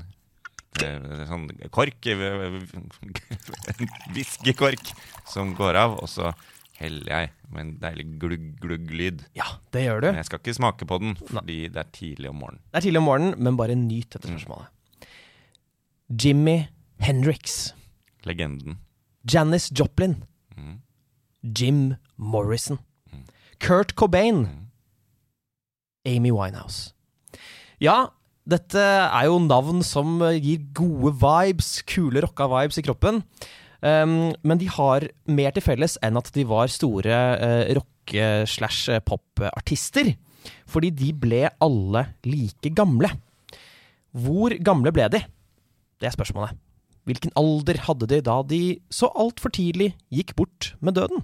eh, 0.84 1.24
sånn 1.30 1.46
kork 1.72 2.08
En 2.12 3.94
whiskykork 4.16 4.92
som 5.32 5.54
går 5.56 5.80
av, 5.80 5.96
og 6.04 6.12
så 6.12 6.34
heller 6.80 7.08
jeg 7.08 7.32
med 7.56 7.62
en 7.62 7.74
deilig 7.80 8.06
glugg-glugg-lyd. 8.20 9.24
Ja, 9.40 9.48
det 9.72 9.86
gjør 9.86 10.04
du. 10.04 10.10
Men 10.12 10.20
jeg 10.20 10.28
skal 10.30 10.42
ikke 10.44 10.58
smake 10.58 10.88
på 10.90 11.00
den, 11.04 11.16
fordi 11.30 11.60
det 11.72 11.82
er 11.86 11.92
tidlig 11.96 12.32
om 12.32 12.42
morgenen. 12.44 12.64
Det 12.72 12.82
er 12.82 12.88
tidlig 12.90 13.02
om 13.04 13.08
morgenen, 13.10 13.38
men 13.48 13.60
bare 13.60 13.78
nyt 13.80 14.10
dette 14.16 14.28
spørsmålet. 14.28 14.72
Jimmy 16.12 16.58
Hendrix. 17.04 17.74
Legenden. 18.26 18.78
Janis 19.30 19.72
Joplin. 19.74 20.24
Mm. 20.56 20.82
Jim 21.56 21.96
Morrison. 22.18 22.80
Kurt 23.60 23.96
Cobain. 23.96 24.48
Amy 26.06 26.32
Winehouse. 26.32 26.94
Ja, 27.82 28.10
dette 28.46 28.80
er 28.80 29.26
jo 29.26 29.40
navn 29.42 29.84
som 29.86 30.22
eh, 30.24 30.40
gir 30.42 30.60
gode 30.78 31.14
vibes, 31.22 31.82
kule 31.90 32.22
rocka 32.24 32.48
vibes 32.52 32.78
i 32.80 32.84
kroppen. 32.86 33.24
Um, 33.86 34.34
men 34.46 34.58
de 34.62 34.68
har 34.72 35.02
mer 35.30 35.52
til 35.54 35.64
felles 35.66 35.98
enn 36.06 36.18
at 36.18 36.32
de 36.34 36.44
var 36.50 36.68
store 36.74 37.16
uh, 37.38 37.66
rock-slash-pop-artister. 37.78 40.08
Fordi 40.70 40.90
de 40.94 41.14
ble 41.14 41.50
alle 41.62 42.06
like 42.26 42.70
gamle. 42.78 43.10
Hvor 44.16 44.50
gamle 44.66 44.92
ble 44.96 45.10
de? 45.14 45.20
Det 46.02 46.08
er 46.10 46.14
spørsmålet. 46.16 46.52
Hvilken 47.06 47.34
alder 47.38 47.78
hadde 47.86 48.08
de 48.10 48.22
da 48.26 48.40
de 48.46 48.62
så 48.94 49.12
altfor 49.14 49.54
tidlig 49.54 49.92
gikk 50.14 50.34
bort 50.40 50.72
med 50.82 50.98
døden? 50.98 51.22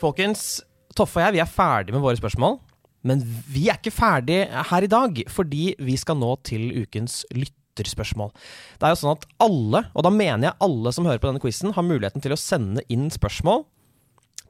Folkens, 0.00 0.62
Toffe 0.96 1.20
og 1.20 1.28
jeg 1.28 1.36
vi 1.36 1.42
er 1.44 1.50
ferdig 1.50 1.94
med 1.94 2.02
våre 2.02 2.18
spørsmål. 2.18 2.58
Men 3.06 3.22
vi 3.48 3.68
er 3.70 3.78
ikke 3.78 3.94
ferdig 3.94 4.42
her 4.50 4.84
i 4.84 4.90
dag, 4.90 5.22
fordi 5.30 5.70
vi 5.80 5.94
skal 6.00 6.18
nå 6.20 6.34
til 6.44 6.66
ukens 6.82 7.22
lytterspørsmål. 7.32 8.32
Det 8.76 8.88
er 8.88 8.92
jo 8.92 9.00
sånn 9.04 9.14
at 9.14 9.24
alle, 9.40 9.86
og 9.94 10.04
da 10.04 10.12
mener 10.12 10.50
jeg 10.50 10.60
alle 10.66 10.92
som 10.92 11.08
hører 11.08 11.22
på 11.22 11.30
denne 11.30 11.42
quizen, 11.42 11.72
har 11.76 11.86
muligheten 11.86 12.24
til 12.24 12.34
å 12.34 12.40
sende 12.40 12.84
inn 12.92 13.08
spørsmål 13.12 13.64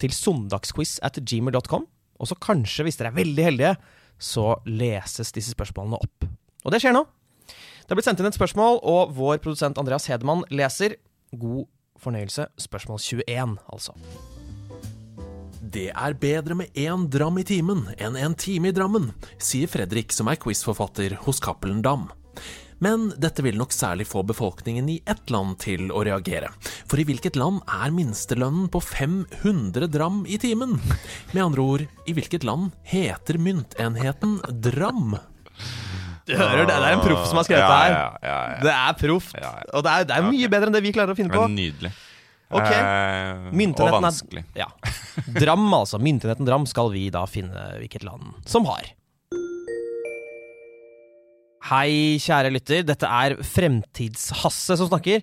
til 0.01 0.17
søndagsquiz 0.17 0.97
at 1.07 1.21
gmail.com. 1.21 1.87
Og 2.21 2.29
så 2.29 2.41
kanskje, 2.41 2.89
hvis 2.89 2.99
dere 2.99 3.13
er 3.13 3.21
veldig 3.21 3.47
heldige, 3.47 3.77
så 4.21 4.55
leses 4.67 5.31
disse 5.37 5.55
spørsmålene 5.55 6.01
opp. 6.01 6.31
Og 6.65 6.75
det 6.75 6.83
skjer 6.83 6.97
nå. 6.97 7.05
Det 7.91 7.97
har 7.97 7.99
blitt 7.99 8.07
sendt 8.07 8.21
inn 8.23 8.29
et 8.29 8.37
spørsmål, 8.37 8.77
og 8.87 9.17
vår 9.19 9.41
produsent 9.43 9.79
Andreas 9.81 10.05
Hedemann 10.07 10.45
leser. 10.55 10.93
God 11.35 11.65
fornøyelse. 11.99 12.45
Spørsmål 12.63 13.01
21, 13.03 13.57
altså. 13.67 13.95
Det 15.59 15.89
er 15.91 16.15
bedre 16.23 16.55
med 16.61 16.79
én 16.79 17.09
dram 17.11 17.41
i 17.43 17.45
timen 17.49 17.81
enn 17.99 18.15
en 18.15 18.37
time 18.39 18.71
i 18.71 18.77
Drammen, 18.77 19.09
sier 19.43 19.67
Fredrik 19.67 20.15
som 20.15 20.31
er 20.31 20.39
quizforfatter 20.39 21.17
hos 21.25 21.43
Cappelen 21.43 21.83
Dam. 21.83 22.07
Men 22.79 23.09
dette 23.19 23.43
vil 23.43 23.59
nok 23.59 23.75
særlig 23.75 24.07
få 24.07 24.23
befolkningen 24.23 24.87
i 24.95 25.01
ett 25.11 25.27
land 25.35 25.59
til 25.67 25.91
å 25.91 26.05
reagere. 26.07 26.53
For 26.87 27.03
i 27.03 27.09
hvilket 27.11 27.35
land 27.43 27.59
er 27.67 27.91
minstelønnen 27.91 28.71
på 28.71 28.85
500 28.87 29.91
dram 29.91 30.23
i 30.31 30.39
timen? 30.39 30.79
Med 31.35 31.43
andre 31.43 31.67
ord, 31.75 31.89
i 32.07 32.15
hvilket 32.15 32.47
land 32.47 32.71
heter 32.87 33.43
myntenheten 33.43 34.39
dram? 34.63 35.17
Du 36.31 36.37
hører 36.39 36.63
det, 36.63 36.75
det 36.75 36.91
er 36.91 36.95
en 36.95 37.03
proff 37.03 37.27
som 37.29 37.41
har 37.41 37.49
skrevet 37.49 37.67
det 37.67 37.81
her. 37.81 38.55
Det 38.63 38.77
er 38.77 39.01
proft. 39.01 39.35
Og 39.75 39.85
det 39.87 39.97
er, 39.97 40.07
det 40.07 40.17
er 40.17 40.29
mye 40.29 40.53
bedre 40.53 40.71
enn 40.71 40.79
det 40.79 40.85
vi 40.85 40.95
klarer 40.95 41.17
å 41.17 41.19
finne 41.19 41.35
på. 41.35 41.43
Men 41.49 41.59
nydelig. 41.59 41.93
Ok. 42.51 42.67
Eh, 42.67 43.75
og 43.79 43.93
vanskelig. 43.95 44.43
er 44.57 44.65
ja. 44.65 44.71
Dram, 45.37 45.69
altså. 45.75 46.01
Myntenheten 46.03 46.49
Dram 46.49 46.67
skal 46.71 46.91
vi 46.95 47.07
da 47.15 47.23
finne 47.31 47.69
hvilket 47.79 48.07
land 48.07 48.33
som 48.51 48.67
har. 48.71 48.91
Hei, 51.71 52.19
kjære 52.19 52.51
lytter. 52.55 52.87
Dette 52.89 53.07
er 53.07 53.37
Fremtidshasse 53.47 54.79
som 54.81 54.89
snakker. 54.91 55.23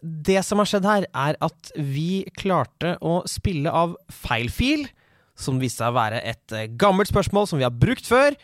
Det 0.00 0.38
som 0.46 0.62
har 0.62 0.68
skjedd 0.70 0.86
her, 0.88 1.06
er 1.12 1.36
at 1.44 1.72
vi 1.76 2.22
klarte 2.38 2.94
å 3.04 3.20
spille 3.28 3.68
av 3.68 3.98
feil 4.22 4.48
fil, 4.52 4.86
som 5.36 5.60
viste 5.60 5.82
seg 5.82 5.92
å 5.92 5.96
være 5.96 6.22
et 6.28 6.54
eh, 6.56 6.68
gammelt 6.80 7.08
spørsmål 7.08 7.46
som 7.48 7.60
vi 7.60 7.64
har 7.64 7.72
brukt 7.72 8.08
før. 8.08 8.36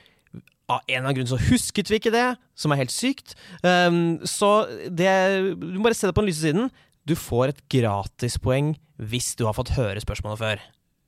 Av 0.67 0.81
en 0.83 0.97
eller 0.97 1.05
annen 1.05 1.19
grunn 1.21 1.31
så 1.31 1.39
husket 1.39 1.91
vi 1.93 2.01
ikke 2.01 2.11
det, 2.15 2.27
som 2.59 2.73
er 2.75 2.81
helt 2.81 2.95
sykt. 2.95 3.37
Um, 3.63 4.19
så 4.27 4.67
det 4.91 5.13
Du 5.61 5.77
må 5.79 5.87
bare 5.87 5.99
se 5.99 6.09
det 6.09 6.17
på 6.17 6.25
den 6.25 6.33
lyse 6.33 6.43
siden. 6.43 6.73
Du 7.07 7.15
får 7.15 7.53
et 7.53 7.61
gratispoeng 7.71 8.75
hvis 8.99 9.35
du 9.39 9.45
har 9.47 9.55
fått 9.55 9.77
høre 9.77 10.03
spørsmålet 10.03 10.43
før. 10.43 10.65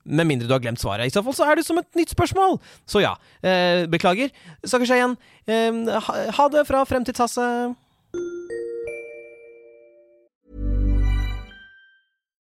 Med 0.07 0.29
mindre 0.29 0.47
du 0.47 0.55
har 0.55 0.63
glemt 0.63 0.79
svaret. 0.79 1.09
I 1.09 1.13
så 1.13 1.23
fall 1.25 1.35
så 1.35 1.49
er 1.49 1.59
det 1.59 1.67
som 1.67 1.77
et 1.81 1.89
nytt 1.99 2.15
spørsmål. 2.15 2.55
Så 2.87 3.03
ja, 3.03 3.17
uh, 3.43 3.83
beklager. 3.91 4.31
Snakkes 4.63 4.95
igjen. 4.95 5.19
Eh, 5.49 5.83
ha, 6.07 6.17
ha 6.39 6.49
det 6.53 6.65
fra 6.69 6.85
Fremtidshasse. 6.87 7.49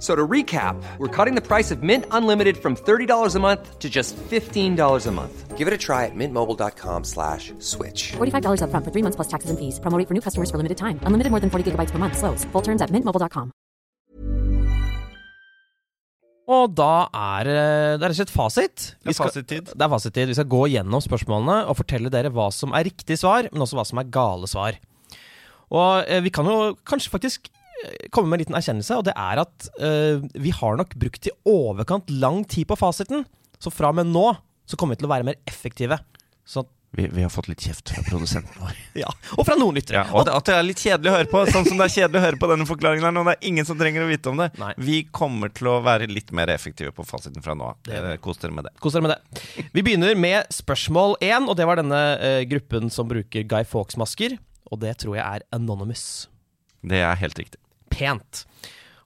So 0.00 0.16
to 0.16 0.26
recap, 0.26 0.82
we're 0.96 1.12
cutting 1.24 1.34
the 1.34 1.46
price 1.46 1.70
of 1.70 1.82
Mint 1.82 2.06
Unlimited 2.10 2.56
from 2.56 2.74
$30 2.74 3.36
a 3.36 3.38
month 3.38 3.78
to 3.78 3.88
just 3.90 4.16
$15 4.16 5.06
a 5.06 5.10
month. 5.12 5.58
Give 5.58 5.68
it 5.68 5.74
a 5.74 5.78
try 5.78 6.06
at 6.06 6.14
mintmobile.com 6.16 7.04
slash 7.04 7.52
switch. 7.58 8.12
$45 8.16 8.62
upfront 8.64 8.84
for 8.84 8.90
three 8.90 9.02
months 9.04 9.16
plus 9.16 9.28
taxes 9.28 9.50
and 9.50 9.58
fees. 9.60 9.78
Promo 9.78 10.00
for 10.08 10.14
new 10.14 10.22
customers 10.24 10.48
for 10.50 10.56
limited 10.56 10.78
time. 10.78 10.96
Unlimited 11.04 11.30
more 11.30 11.40
than 11.40 11.50
40 11.50 11.72
gigabytes 11.72 11.90
per 11.92 11.98
month. 11.98 12.16
Slows. 12.16 12.44
Full 12.52 12.62
terms 12.62 12.80
at 12.80 12.88
mintmobile.com. 12.90 13.52
Og 16.50 16.72
da 16.74 17.06
er 17.14 17.44
det 17.46 18.00
det 18.00 18.08
er 18.08 18.22
et 18.24 18.30
fasit. 18.32 18.96
Vi 19.04 19.04
Det 19.04 19.10
er 19.12 19.12
skal- 19.20 19.28
fasittid. 19.30 19.64
Det 19.76 19.82
er 19.84 19.88
fasittid. 19.92 20.26
Vi 20.26 20.34
skal 20.34 20.48
gå 20.48 20.62
gjennom 20.72 21.00
spørsmålene 21.04 21.66
og 21.68 21.76
fortelle 21.76 22.08
dere 22.10 22.30
hva 22.32 22.48
som 22.52 22.72
er 22.72 22.84
riktig 22.88 23.18
svar, 23.20 23.46
men 23.52 23.62
også 23.62 23.76
hva 23.78 23.84
som 23.86 23.98
er 24.00 24.08
gale 24.10 24.48
svar. 24.48 24.72
Og 25.70 26.04
eh, 26.08 26.20
vi 26.24 26.30
kan 26.30 26.44
jo 26.46 26.74
kanskje 26.88 27.10
faktisk 27.12 27.46
eh, 27.52 27.59
komme 28.12 28.30
med 28.30 28.38
en 28.38 28.44
liten 28.44 28.58
erkjennelse, 28.58 28.98
og 28.98 29.06
det 29.08 29.14
er 29.16 29.42
at 29.42 29.70
uh, 29.80 30.22
vi 30.34 30.52
har 30.54 30.76
nok 30.80 30.96
brukt 31.00 31.28
i 31.30 31.34
overkant 31.48 32.10
lang 32.12 32.42
tid 32.48 32.68
på 32.70 32.78
fasiten. 32.78 33.24
Så 33.60 33.72
fra 33.72 33.92
og 33.92 34.00
med 34.00 34.10
nå 34.12 34.28
så 34.70 34.78
kommer 34.78 34.94
vi 34.94 35.02
til 35.02 35.08
å 35.08 35.14
være 35.14 35.26
mer 35.26 35.40
effektive. 35.50 35.98
Så, 36.46 36.62
Vi, 36.96 37.04
vi 37.06 37.22
har 37.22 37.30
fått 37.30 37.46
litt 37.50 37.62
kjeft 37.62 37.90
fra 37.92 38.02
produsenten 38.06 38.54
vår. 38.58 38.78
ja. 39.02 39.10
Og 39.36 39.46
fra 39.46 39.54
noen 39.58 39.76
lyttere. 39.78 40.00
Ja, 40.00 40.14
og 40.14 40.30
at 40.30 40.48
det 40.48 40.56
er 40.56 40.66
litt 40.66 40.82
kjedelig 40.82 41.10
å 41.10 41.16
høre 41.18 41.30
på, 41.30 41.42
sånn 41.50 41.66
som 41.68 41.78
det 41.78 41.86
er 41.86 41.94
kjedelig 41.94 42.20
å 42.20 42.24
høre 42.24 42.40
på 42.42 42.48
denne 42.50 42.66
forklaringen 42.66 43.06
her 43.06 43.14
nå. 43.14 43.24
Det 43.28 43.34
er 43.36 43.48
ingen 43.50 43.68
som 43.68 43.78
trenger 43.78 44.06
å 44.06 44.08
vite 44.10 44.32
om 44.32 44.42
det. 44.42 44.48
Nei. 44.58 44.72
Vi 44.78 44.98
kommer 45.14 45.52
til 45.54 45.70
å 45.70 45.76
være 45.86 46.10
litt 46.10 46.32
mer 46.34 46.50
effektive 46.54 46.94
på 46.96 47.06
fasiten 47.06 47.46
fra 47.46 47.54
nå 47.58 47.72
av. 47.72 47.90
Eh, 47.94 48.16
Kos 48.22 48.42
dere 48.42 48.56
med 48.56 48.66
det. 48.66 48.74
Kos 48.82 48.98
dere 48.98 49.06
med 49.06 49.14
det. 49.14 49.64
Vi 49.74 49.86
begynner 49.86 50.18
med 50.18 50.50
spørsmål 50.54 51.18
én, 51.22 51.46
og 51.46 51.58
det 51.58 51.66
var 51.70 51.78
denne 51.82 52.02
uh, 52.18 52.42
gruppen 52.50 52.90
som 52.94 53.10
bruker 53.10 53.46
Guy 53.46 53.66
Fawkes-masker. 53.70 54.38
Og 54.70 54.82
det 54.82 54.96
tror 55.02 55.18
jeg 55.18 55.26
er 55.26 55.46
Anonymous. 55.54 56.28
Det 56.86 57.02
er 57.02 57.18
helt 57.22 57.38
riktig. 57.38 57.58
Pent. 57.92 58.44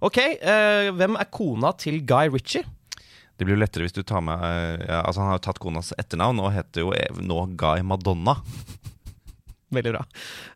Ok, 0.05 0.19
eh, 0.21 0.91
hvem 0.95 1.17
er 1.21 1.31
kona 1.33 1.73
til 1.81 2.01
Guy 2.07 2.29
Ritchie? 2.35 2.65
Det 3.35 3.47
blir 3.49 3.57
jo 3.57 3.63
lettere 3.65 3.83
hvis 3.87 3.97
du 3.97 4.03
tar 4.07 4.21
med 4.23 4.39
eh, 4.47 4.85
ja, 4.87 5.01
Altså 5.03 5.19
Han 5.25 5.33
har 5.33 5.39
jo 5.41 5.45
tatt 5.49 5.59
konas 5.59 5.89
etternavn 5.99 6.39
og 6.45 6.53
heter 6.55 6.85
jo 6.85 6.93
eh, 6.95 7.17
nå 7.25 7.41
Guy 7.59 7.83
Madonna. 7.83 8.37
Veldig 9.75 9.95
bra. 9.97 10.03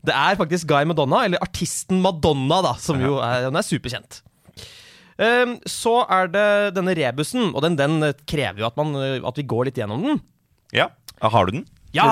Det 0.07 0.15
er 0.15 0.37
faktisk 0.39 0.69
Guy 0.71 0.87
Madonna, 0.87 1.25
eller 1.27 1.43
artisten 1.43 1.99
Madonna, 2.05 2.61
da, 2.69 2.75
som 2.79 3.01
jo 3.03 3.17
er, 3.25 3.49
den 3.49 3.59
er 3.59 3.67
superkjent. 3.67 4.21
Ehm, 5.19 5.57
så 5.67 5.97
er 6.07 6.29
det 6.31 6.45
denne 6.77 6.95
rebusen, 6.95 7.49
og 7.51 7.65
den, 7.65 7.75
den 7.81 7.99
krever 8.31 8.63
jo 8.63 8.69
at, 8.69 8.77
man, 8.79 8.95
eh, 9.03 9.17
at 9.27 9.41
vi 9.41 9.47
går 9.51 9.67
litt 9.71 9.81
gjennom 9.81 10.05
den. 10.07 10.21
Ja, 10.77 10.91
Har 11.19 11.49
du 11.49 11.57
den? 11.57 11.65
Ja, 11.97 12.05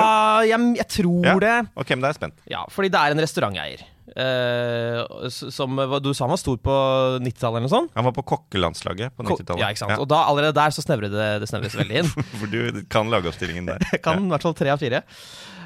jeg, 0.43 0.59
jeg 0.81 0.89
tror 0.97 1.29
Ja. 1.29 1.37
det. 1.39 1.55
Ok, 1.79 1.93
men 1.95 2.03
da 2.03 2.09
er 2.09 2.17
jeg 2.17 2.19
spent. 2.19 2.41
Ja, 2.51 2.65
fordi 2.73 2.91
det 2.91 2.99
er 2.99 3.15
en 3.15 3.23
restauranteier. 3.23 3.85
Eh, 4.17 5.29
som 5.29 5.77
hva- 5.77 6.01
Du 6.03 6.13
sa 6.15 6.25
han 6.25 6.33
var 6.33 6.41
stor 6.41 6.57
på 6.57 6.77
90-tallet 7.23 7.59
eller 7.59 7.67
noe 7.69 7.73
sånt? 7.73 7.93
Han 7.95 8.07
var 8.09 8.15
på 8.17 8.25
kokkelandslaget 8.33 9.17
på 9.17 9.27
90-tallet. 9.27 9.63
Ja, 9.63 9.71
ikke 9.73 9.85
sant. 9.85 9.99
Og 10.03 10.09
da 10.11 10.23
allerede 10.31 10.57
der 10.57 10.75
så 10.75 10.85
snevrer 10.85 11.13
det, 11.13 11.29
det 11.43 11.51
snevres 11.51 11.77
veldig 11.79 12.01
inn. 12.03 12.09
For 12.41 12.53
du 12.53 12.81
kan 12.93 13.13
lagoppstillingen 13.13 13.69
der. 13.69 13.85
Kan 14.07 14.27
i 14.27 14.33
hvert 14.33 14.47
fall 14.49 14.57
tre 14.57 14.73
av 14.73 14.81
fire. 14.83 15.03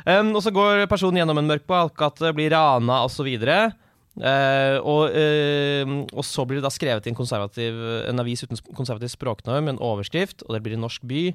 Um, 0.06 0.34
og 0.34 0.42
så 0.44 0.52
går 0.54 0.86
personen 0.90 1.20
gjennom 1.20 1.38
en 1.38 1.48
mørk 1.50 1.66
balkgate, 1.68 2.32
blir 2.36 2.52
rana 2.54 3.02
osv. 3.06 3.28
Uh, 3.30 4.76
og, 4.80 5.14
uh, 5.14 5.96
og 6.16 6.24
så 6.26 6.44
blir 6.48 6.58
det 6.60 6.66
da 6.66 6.72
skrevet 6.74 7.06
i 7.06 7.12
en, 7.12 7.18
konservativ, 7.18 7.80
en 8.10 8.22
avis 8.22 8.44
uten 8.44 8.60
konservativ 8.74 9.12
språknorm, 9.12 9.68
en 9.70 9.82
overskrift, 9.90 10.46
og 10.48 10.56
det 10.56 10.62
blir 10.64 10.78
en 10.78 10.86
norsk 10.88 11.04
by. 11.08 11.26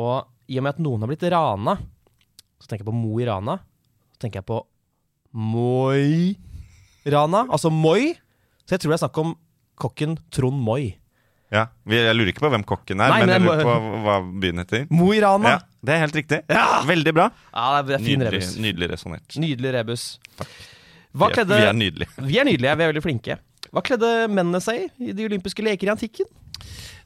Og 0.00 0.14
i 0.50 0.58
og 0.58 0.66
med 0.66 0.76
at 0.76 0.82
noen 0.82 1.02
har 1.02 1.10
blitt 1.10 1.26
rana, 1.30 1.76
så 2.60 2.70
tenker 2.70 2.84
jeg 2.84 2.90
på 2.92 2.96
Mo 2.96 3.18
i 3.22 3.26
Rana. 3.26 3.58
Så 4.14 4.24
tenker 4.24 4.42
jeg 4.42 4.48
på 4.50 4.60
Moi 5.32 6.34
Rana, 7.06 7.44
altså 7.50 7.70
Moi. 7.72 8.14
Så 8.66 8.74
jeg 8.76 8.82
tror 8.82 8.92
det 8.92 8.98
er 8.98 9.04
snakk 9.06 9.18
om 9.22 9.34
kokken 9.80 10.16
Trond 10.34 10.58
Moi. 10.62 10.96
Ja, 11.50 11.64
Jeg 11.90 12.14
lurer 12.14 12.30
ikke 12.30 12.44
på 12.44 12.50
hvem 12.52 12.62
kokken 12.62 13.00
er, 13.02 13.10
Nei, 13.10 13.20
men 13.24 13.32
jeg 13.34 13.42
lurer 13.42 13.64
på 13.66 14.02
hva 14.04 14.16
byen 14.42 14.60
heter. 14.62 14.84
Mo 14.94 15.08
i 15.16 15.18
Rana. 15.22 15.56
Ja, 15.56 15.60
Det 15.82 15.94
er 15.96 16.02
helt 16.04 16.14
riktig. 16.20 16.38
Ja! 16.52 16.82
Veldig 16.86 17.14
bra. 17.16 17.24
Ja, 17.54 17.82
det 17.82 17.96
er 17.96 18.04
fin 18.04 18.20
Nydelig, 18.20 18.42
rebus. 18.44 18.52
nydelig 18.62 18.90
resonnert. 18.92 19.38
Nydelig 19.42 19.72
rebus. 19.74 20.04
Hva 20.38 21.26
Vi 21.26 21.32
er- 21.32 21.34
kledde 21.34 21.56
Vi 21.58 21.66
er 21.66 21.72
nydelige. 21.74 22.08
Vi 22.30 22.38
er 22.38 22.44
nydelige, 22.46 22.76
vi 22.78 22.84
er 22.86 22.92
veldig 22.92 23.02
flinke. 23.02 23.38
Hva 23.72 23.82
kledde 23.82 24.12
mennene 24.30 24.60
seg 24.62 24.90
i 25.00 25.08
i 25.10 25.12
de 25.12 25.26
olympiske 25.26 25.62
leker 25.66 25.88
i 25.88 25.94
antikken? 25.96 26.26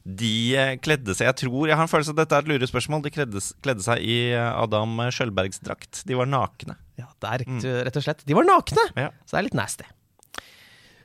De 0.05 0.53
eh, 0.53 0.75
kledde 0.85 1.15
seg 1.17 1.31
Jeg 1.31 1.37
tror, 1.47 1.65
jeg 1.65 1.73
har 1.73 1.87
en 1.87 1.89
følelse 1.89 2.13
at 2.13 2.19
dette 2.19 2.37
er 2.37 2.43
et 2.45 2.49
lurespørsmål. 2.51 3.01
De 3.07 3.11
kledde, 3.13 3.41
kledde 3.65 3.85
seg 3.85 4.03
i 4.05 4.17
eh, 4.35 4.49
Adam 4.61 4.99
Skjølbergs 5.09 5.63
drakt. 5.65 6.03
De 6.05 6.17
var 6.17 6.29
nakne. 6.29 6.77
Ja, 7.01 7.09
det 7.23 7.31
er 7.31 7.41
rett, 7.43 7.65
rett 7.89 7.97
og 7.99 8.05
slett. 8.05 8.21
De 8.27 8.37
var 8.37 8.45
nakne! 8.47 8.85
Ja. 8.93 9.09
Så 9.25 9.33
det 9.35 9.39
er 9.41 9.47
litt 9.49 9.57
nasty. 9.57 9.87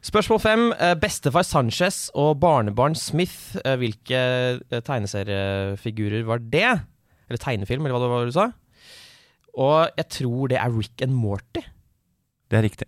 Spørsmål 0.05 0.43
fem. 0.45 0.67
Eh, 0.77 0.93
Bestefar 1.01 1.49
Sanchez 1.49 2.03
og 2.13 2.37
barnebarn 2.45 2.95
Smith, 2.97 3.57
hvilke 3.81 4.21
tegneseriefigurer 4.85 6.29
var 6.29 6.45
det? 6.53 6.69
Eller 7.31 7.41
tegnefilm, 7.41 7.87
eller 7.89 7.97
hva 7.97 8.05
det 8.05 8.13
var 8.13 8.29
du 8.29 8.37
sa? 8.37 8.51
Og 9.57 9.97
jeg 9.97 10.09
tror 10.21 10.53
det 10.53 10.61
er 10.61 10.77
Rick 10.77 11.03
and 11.07 11.17
Morty. 11.17 11.65
Det 12.51 12.59
er 12.59 12.67
riktig. 12.69 12.87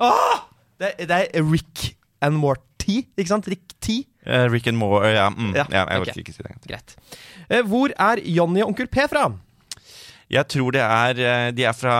Det, 0.83 0.95
det 1.09 1.19
er 1.25 1.45
Rick 1.47 1.93
and 2.23 2.37
Morty, 2.39 3.01
ikke 3.17 3.31
sant? 3.33 3.49
Rick 3.51 3.75
T. 3.83 4.03
Eh, 4.27 4.47
Rick 4.53 4.69
and 4.71 4.79
Moore 4.79 5.11
ja, 5.11 5.29
mm, 5.31 5.53
Ja, 5.57 5.65
ja, 5.67 5.83
jeg 5.83 6.03
okay. 6.03 6.13
orker 6.13 6.23
ikke 6.23 6.35
si 6.37 6.45
det. 6.47 6.55
Greit. 6.69 6.97
Uh, 7.51 7.63
hvor 7.67 7.95
er 7.99 8.23
Jonny 8.23 8.63
og 8.63 8.73
onkel 8.73 8.91
P 8.91 9.07
fra? 9.11 9.29
Jeg 10.33 10.49
tror 10.49 10.73
det 10.73 10.81
er 10.81 11.19
eh, 11.21 11.49
De 11.53 11.65
er 11.69 11.75
fra 11.77 11.97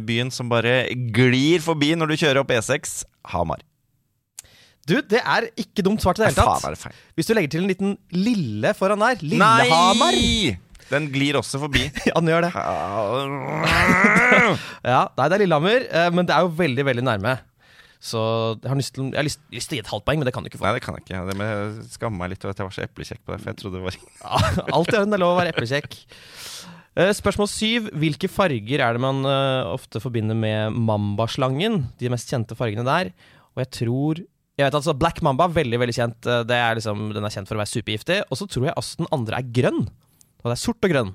byen 0.00 0.30
som 0.32 0.48
bare 0.48 0.86
glir 1.12 1.60
forbi 1.60 1.92
når 1.98 2.14
du 2.14 2.20
kjører 2.22 2.40
opp 2.40 2.52
E6. 2.54 3.02
Hamar. 3.34 3.60
Du, 4.84 4.98
det 5.00 5.20
er 5.20 5.48
ikke 5.56 5.84
dumt 5.84 6.02
svart 6.04 6.18
i 6.20 6.24
det 6.24 6.32
hele 6.32 6.44
tatt. 6.44 6.84
det? 6.84 6.92
Hvis 7.16 7.28
du 7.28 7.34
legger 7.36 7.54
til 7.54 7.64
en 7.64 7.70
liten 7.70 7.96
lille 8.12 8.74
foran 8.76 9.00
der. 9.00 9.20
Lillehamar. 9.24 10.12
Nei! 10.12 10.58
Den 10.90 11.08
glir 11.12 11.38
også 11.40 11.60
forbi. 11.62 11.86
Ja, 12.08 12.18
den 12.20 12.28
gjør 12.28 12.44
det. 12.46 12.52
Ja, 14.84 15.06
Nei, 15.16 15.28
det 15.28 15.36
er 15.36 15.40
Lillehammer, 15.40 15.86
eh, 15.88 16.10
men 16.12 16.28
det 16.28 16.34
er 16.36 16.44
jo 16.44 16.52
veldig, 16.58 16.84
veldig 16.90 17.04
nærme. 17.06 17.38
Så 18.04 18.20
jeg 18.60 18.68
har 18.68 18.76
lyst 18.76 18.92
til, 18.98 19.06
jeg 19.08 19.16
har 19.16 19.24
lyst, 19.24 19.40
lyst 19.54 19.70
til 19.70 19.76
å 19.76 19.78
gi 19.78 19.82
et 19.86 19.90
halvt 19.94 20.04
poeng, 20.04 20.18
men 20.20 20.28
det 20.28 20.34
kan 20.36 20.44
du 20.44 20.50
ikke 20.50 20.58
få. 20.60 20.66
Nei, 20.68 20.74
det 20.76 20.82
kan 20.84 20.98
jeg 20.98 21.06
ikke. 21.06 21.20
Det 21.30 21.36
med, 21.40 21.52
jeg 21.56 21.86
skammer 21.94 22.20
meg 22.20 22.34
litt 22.34 22.42
over 22.44 22.52
at 22.52 22.60
jeg 22.60 22.68
var 22.68 22.74
så 22.76 22.84
eplekjekk 22.84 23.22
på 23.24 23.32
det. 23.32 23.38
For 23.40 23.50
jeg 23.52 23.60
trodde 23.62 23.78
det 23.80 23.86
var 23.86 23.96
Ja, 24.26 24.40
Alt 24.76 24.92
i 24.92 24.98
orden, 24.98 25.14
det 25.14 25.16
er 25.18 25.22
lov 25.24 25.32
å 25.32 25.38
være 25.40 25.54
eplekjekk. 25.54 25.96
Eh, 27.00 27.10
Spørsmål 27.16 27.48
syv. 27.50 27.88
Hvilke 28.04 28.28
farger 28.30 28.84
er 28.84 28.98
det 28.98 29.02
man 29.02 29.24
eh, 29.26 29.70
ofte 29.72 30.02
forbinder 30.04 30.36
med 30.38 30.76
mambaslangen? 30.76 31.80
De 31.98 32.12
mest 32.12 32.28
kjente 32.30 32.54
fargene 32.58 32.84
der. 32.86 33.10
Og 33.56 33.64
jeg 33.64 33.72
tror 33.80 34.20
jeg 34.54 34.68
vet 34.68 34.76
altså 34.78 34.92
Black 34.94 35.18
Mamba, 35.26 35.48
veldig 35.50 35.80
veldig 35.82 35.94
kjent. 35.96 36.28
Eh, 36.30 36.44
Det 36.46 36.60
er 36.60 36.76
liksom, 36.78 37.08
den 37.16 37.24
er 37.26 37.32
kjent 37.34 37.48
for 37.50 37.56
å 37.56 37.64
være 37.64 37.72
supergiftig. 37.72 38.20
Og 38.28 38.38
så 38.38 38.46
tror 38.52 38.68
jeg 38.68 38.76
også 38.78 39.00
den 39.00 39.10
andre 39.16 39.40
er 39.40 39.48
grønn. 39.56 39.80
Og 40.44 40.46
det 40.52 40.58
er 40.58 40.60
sort 40.68 40.84
og 40.84 40.92
grønn. 40.92 41.14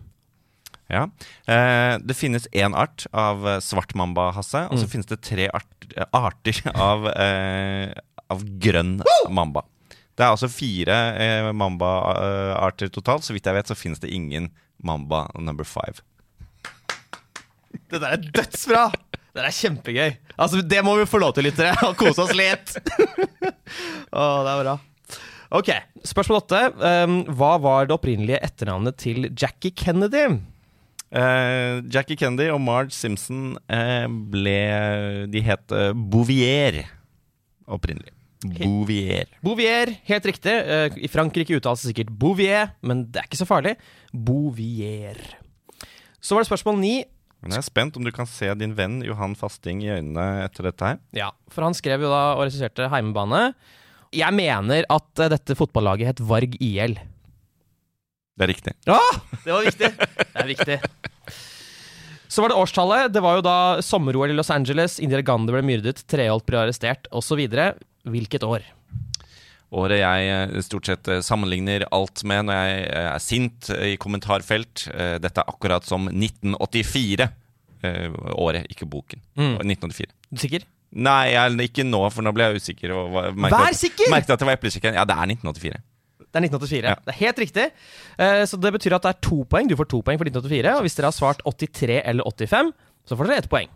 Ja. 0.89 1.03
Eh, 1.47 1.97
det 2.01 2.15
finnes 2.17 2.47
én 2.51 2.73
art 2.75 3.05
av 3.13 3.43
svart 3.61 3.93
mamba-hasse, 3.93 4.65
Og 4.71 4.79
så 4.79 4.85
Mm. 4.87 4.89
finnes 4.89 5.05
det 5.11 5.21
tre 5.21 5.47
art, 5.53 5.85
eh, 5.95 6.05
arter 6.13 6.61
av, 6.75 7.05
eh, 7.13 7.93
av 8.29 8.43
grønn 8.59 9.01
mamba. 9.29 9.63
Det 10.17 10.25
er 10.25 10.33
altså 10.33 10.49
fire 10.51 10.95
eh, 11.15 11.51
mamba-arter 11.53 12.89
totalt. 12.89 13.23
Så 13.23 13.33
vidt 13.33 13.45
jeg 13.45 13.53
vet, 13.55 13.67
så 13.69 13.75
finnes 13.77 13.99
det 14.01 14.09
ingen 14.11 14.49
mamba 14.83 15.27
number 15.39 15.63
five. 15.63 16.01
Det 17.89 18.01
der 18.01 18.11
er 18.17 18.17
dødsbra! 18.33 18.89
Det 19.29 19.37
der 19.43 19.45
er 19.45 19.53
kjempegøy. 19.53 20.17
Altså, 20.41 20.61
Det 20.67 20.83
må 20.83 20.95
vi 20.97 21.05
få 21.05 21.19
lov 21.21 21.33
til, 21.37 21.45
lyttere. 21.45 21.71
Og 21.85 21.95
kose 21.97 22.19
oss 22.25 22.33
litt. 22.35 22.73
Å, 24.11 24.43
det 24.43 24.51
er 24.55 24.63
bra. 24.63 24.77
Ok, 25.51 25.69
Spørsmål 26.05 26.41
åtte. 26.43 26.59
Um, 26.81 27.19
hva 27.37 27.55
var 27.61 27.85
det 27.89 27.95
opprinnelige 27.95 28.39
etternavnet 28.45 28.97
til 29.01 29.29
Jackie 29.37 29.71
Kennedy? 29.71 30.25
Eh, 31.09 31.81
Jackie 31.89 32.17
Kennedy 32.19 32.51
og 32.53 32.61
Marge 32.61 32.93
Simpson 32.93 33.55
uh, 33.57 34.05
ble 34.29 34.59
De 35.33 35.41
het 35.41 35.73
eh, 35.73 35.89
Bouvier 35.97 36.83
opprinnelig. 37.69 38.13
Bouvier. 38.39 39.27
Bouvier, 39.43 39.91
helt 40.07 40.27
riktig. 40.29 40.53
Uh, 40.63 40.87
I 40.95 41.09
Frankrike 41.11 41.57
uttales 41.57 41.83
det 41.83 41.91
sikkert 41.91 42.13
Bouvier, 42.21 42.71
men 42.85 43.03
det 43.09 43.21
er 43.21 43.27
ikke 43.27 43.41
så 43.41 43.49
farlig. 43.49 43.75
Bouvier. 44.13 45.19
Så 46.21 46.37
var 46.37 46.45
det 46.45 46.49
spørsmål 46.49 46.79
ni. 46.81 46.93
Men 47.43 47.55
jeg 47.55 47.61
er 47.61 47.67
spent 47.67 47.99
om 47.99 48.05
du 48.05 48.11
kan 48.15 48.29
se 48.29 48.49
din 48.59 48.73
venn 48.77 49.01
Johan 49.05 49.35
Fasting 49.37 49.83
i 49.85 49.91
øynene 49.91 50.45
etter 50.45 50.69
dette 50.69 50.87
her. 50.87 50.97
Ja, 51.15 51.29
for 51.51 51.67
han 51.67 51.77
skrev 51.77 52.03
jo 52.05 52.09
da 52.11 52.23
og 52.37 52.45
regisserte 52.45 52.89
Heimebane. 52.91 53.53
Jeg 54.15 54.33
mener 54.35 54.87
at 54.89 55.25
dette 55.35 55.57
fotballaget 55.57 56.13
het 56.13 56.25
Varg 56.25 56.57
IL. 56.63 56.97
Det 58.39 58.45
er 58.45 58.53
riktig. 58.53 58.73
Ja, 58.87 58.99
det 59.43 59.51
var 59.51 59.65
viktig. 59.67 59.89
Det 60.33 60.39
er 60.39 60.47
viktig. 60.47 60.77
Så 62.29 62.43
var 62.45 62.53
det 62.53 62.59
årstallet. 62.61 63.11
Det 63.11 63.21
var 63.25 63.39
jo 63.39 63.43
da 63.43 63.55
sommer-OL 63.83 64.31
i 64.31 64.35
Los 64.37 64.51
Angeles. 64.53 64.99
Indira 65.03 65.25
Gandhi 65.25 65.51
ble 65.51 65.63
myrdet, 65.65 66.05
Treholt 66.07 66.45
ble 66.47 66.61
arrestert 66.61 67.09
osv. 67.11 67.41
Hvilket 68.07 68.45
år? 68.47 68.63
Året 69.75 69.99
jeg 69.99 70.29
eh, 70.33 70.55
stort 70.65 70.87
sett 70.87 71.09
eh, 71.11 71.19
sammenligner 71.25 71.83
alt 71.93 72.23
med 72.25 72.47
når 72.47 72.61
jeg 72.61 72.79
eh, 72.87 73.09
er 73.11 73.21
sint 73.21 73.69
i 73.75 73.97
kommentarfelt. 74.01 74.87
Dette 75.19 75.43
er 75.43 75.51
akkurat 75.51 75.85
som 75.85 76.07
1984. 76.07 77.27
Eh, 77.83 78.07
Året, 78.39 78.71
ikke 78.71 78.87
boken. 78.89 79.21
Mm. 79.35 79.57
1984. 79.67 80.15
Du 80.31 80.41
sikker? 80.41 80.65
Nei, 80.95 81.33
jeg, 81.35 81.69
ikke 81.69 81.85
nå, 81.85 82.01
for 82.13 82.25
nå 82.25 82.33
ble 82.33 82.47
jeg 82.49 82.63
usikker. 82.63 82.95
Og 82.97 83.19
merket 83.35 83.57
Vær 83.59 83.77
sikker! 83.77 84.09
Merket 84.15 84.37
at 84.37 84.41
det 84.41 84.49
var 84.49 84.57
eplekjekk. 84.57 84.89
Ja, 84.95 85.05
det 85.05 85.17
er 85.17 85.35
1984. 85.35 85.81
Det 86.29 86.37
er 86.37 86.45
1984. 86.45 86.83
Ja. 86.91 86.95
Det 87.05 87.13
er 87.15 87.19
helt 87.23 87.39
riktig. 87.41 87.65
Eh, 88.21 88.43
Så 88.45 88.59
det 88.61 88.71
betyr 88.75 88.95
at 88.97 89.05
det 89.07 89.13
er 89.15 89.21
to 89.25 89.41
poeng. 89.49 89.67
Du 89.69 89.75
får 89.79 89.89
to 89.89 90.01
poeng 90.05 90.19
for 90.21 90.29
1984. 90.29 90.75
Og 90.77 90.85
hvis 90.85 90.95
dere 90.99 91.09
har 91.09 91.17
svart 91.17 91.41
83 91.45 92.01
eller 92.05 92.23
85, 92.29 92.73
så 93.09 93.17
får 93.17 93.27
dere 93.31 93.41
ett 93.43 93.49
poeng. 93.49 93.71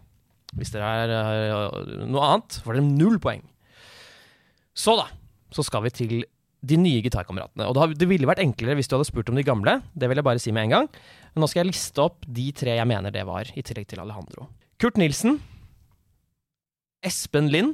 Hvis 0.53 0.69
dere 0.75 0.85
har 0.85 1.13
eh, 1.17 2.05
noe 2.05 2.27
annet, 2.29 2.59
får 2.61 2.77
dere 2.77 2.85
null 2.85 3.17
poeng. 3.23 3.41
Så 4.77 4.93
da, 4.99 5.07
så 5.53 5.65
skal 5.65 5.83
vi 5.87 5.93
til 5.93 6.13
de 6.63 6.77
nye 6.79 7.01
gitarkameratene. 7.03 7.65
Og 7.67 7.75
det, 7.75 7.97
det 7.99 8.07
ville 8.07 8.29
vært 8.29 8.39
enklere 8.39 8.77
hvis 8.77 8.87
du 8.87 8.95
hadde 8.95 9.09
spurt 9.09 9.27
om 9.33 9.35
de 9.35 9.43
gamle. 9.43 9.79
Det 9.97 10.07
vil 10.09 10.21
jeg 10.21 10.25
bare 10.29 10.39
si 10.41 10.53
med 10.55 10.69
en 10.69 10.75
gang. 10.77 10.87
Men 11.33 11.43
nå 11.43 11.49
skal 11.49 11.63
jeg 11.65 11.73
liste 11.73 12.05
opp 12.05 12.21
de 12.29 12.51
tre 12.55 12.77
jeg 12.77 12.87
mener 12.87 13.11
det 13.11 13.25
var, 13.27 13.49
i 13.57 13.65
tillegg 13.65 13.89
til 13.91 13.99
Alejandro. 14.05 14.47
Kurt 14.79 14.95
Nilsen. 15.01 15.39
Espen 17.03 17.49
Lind. 17.51 17.73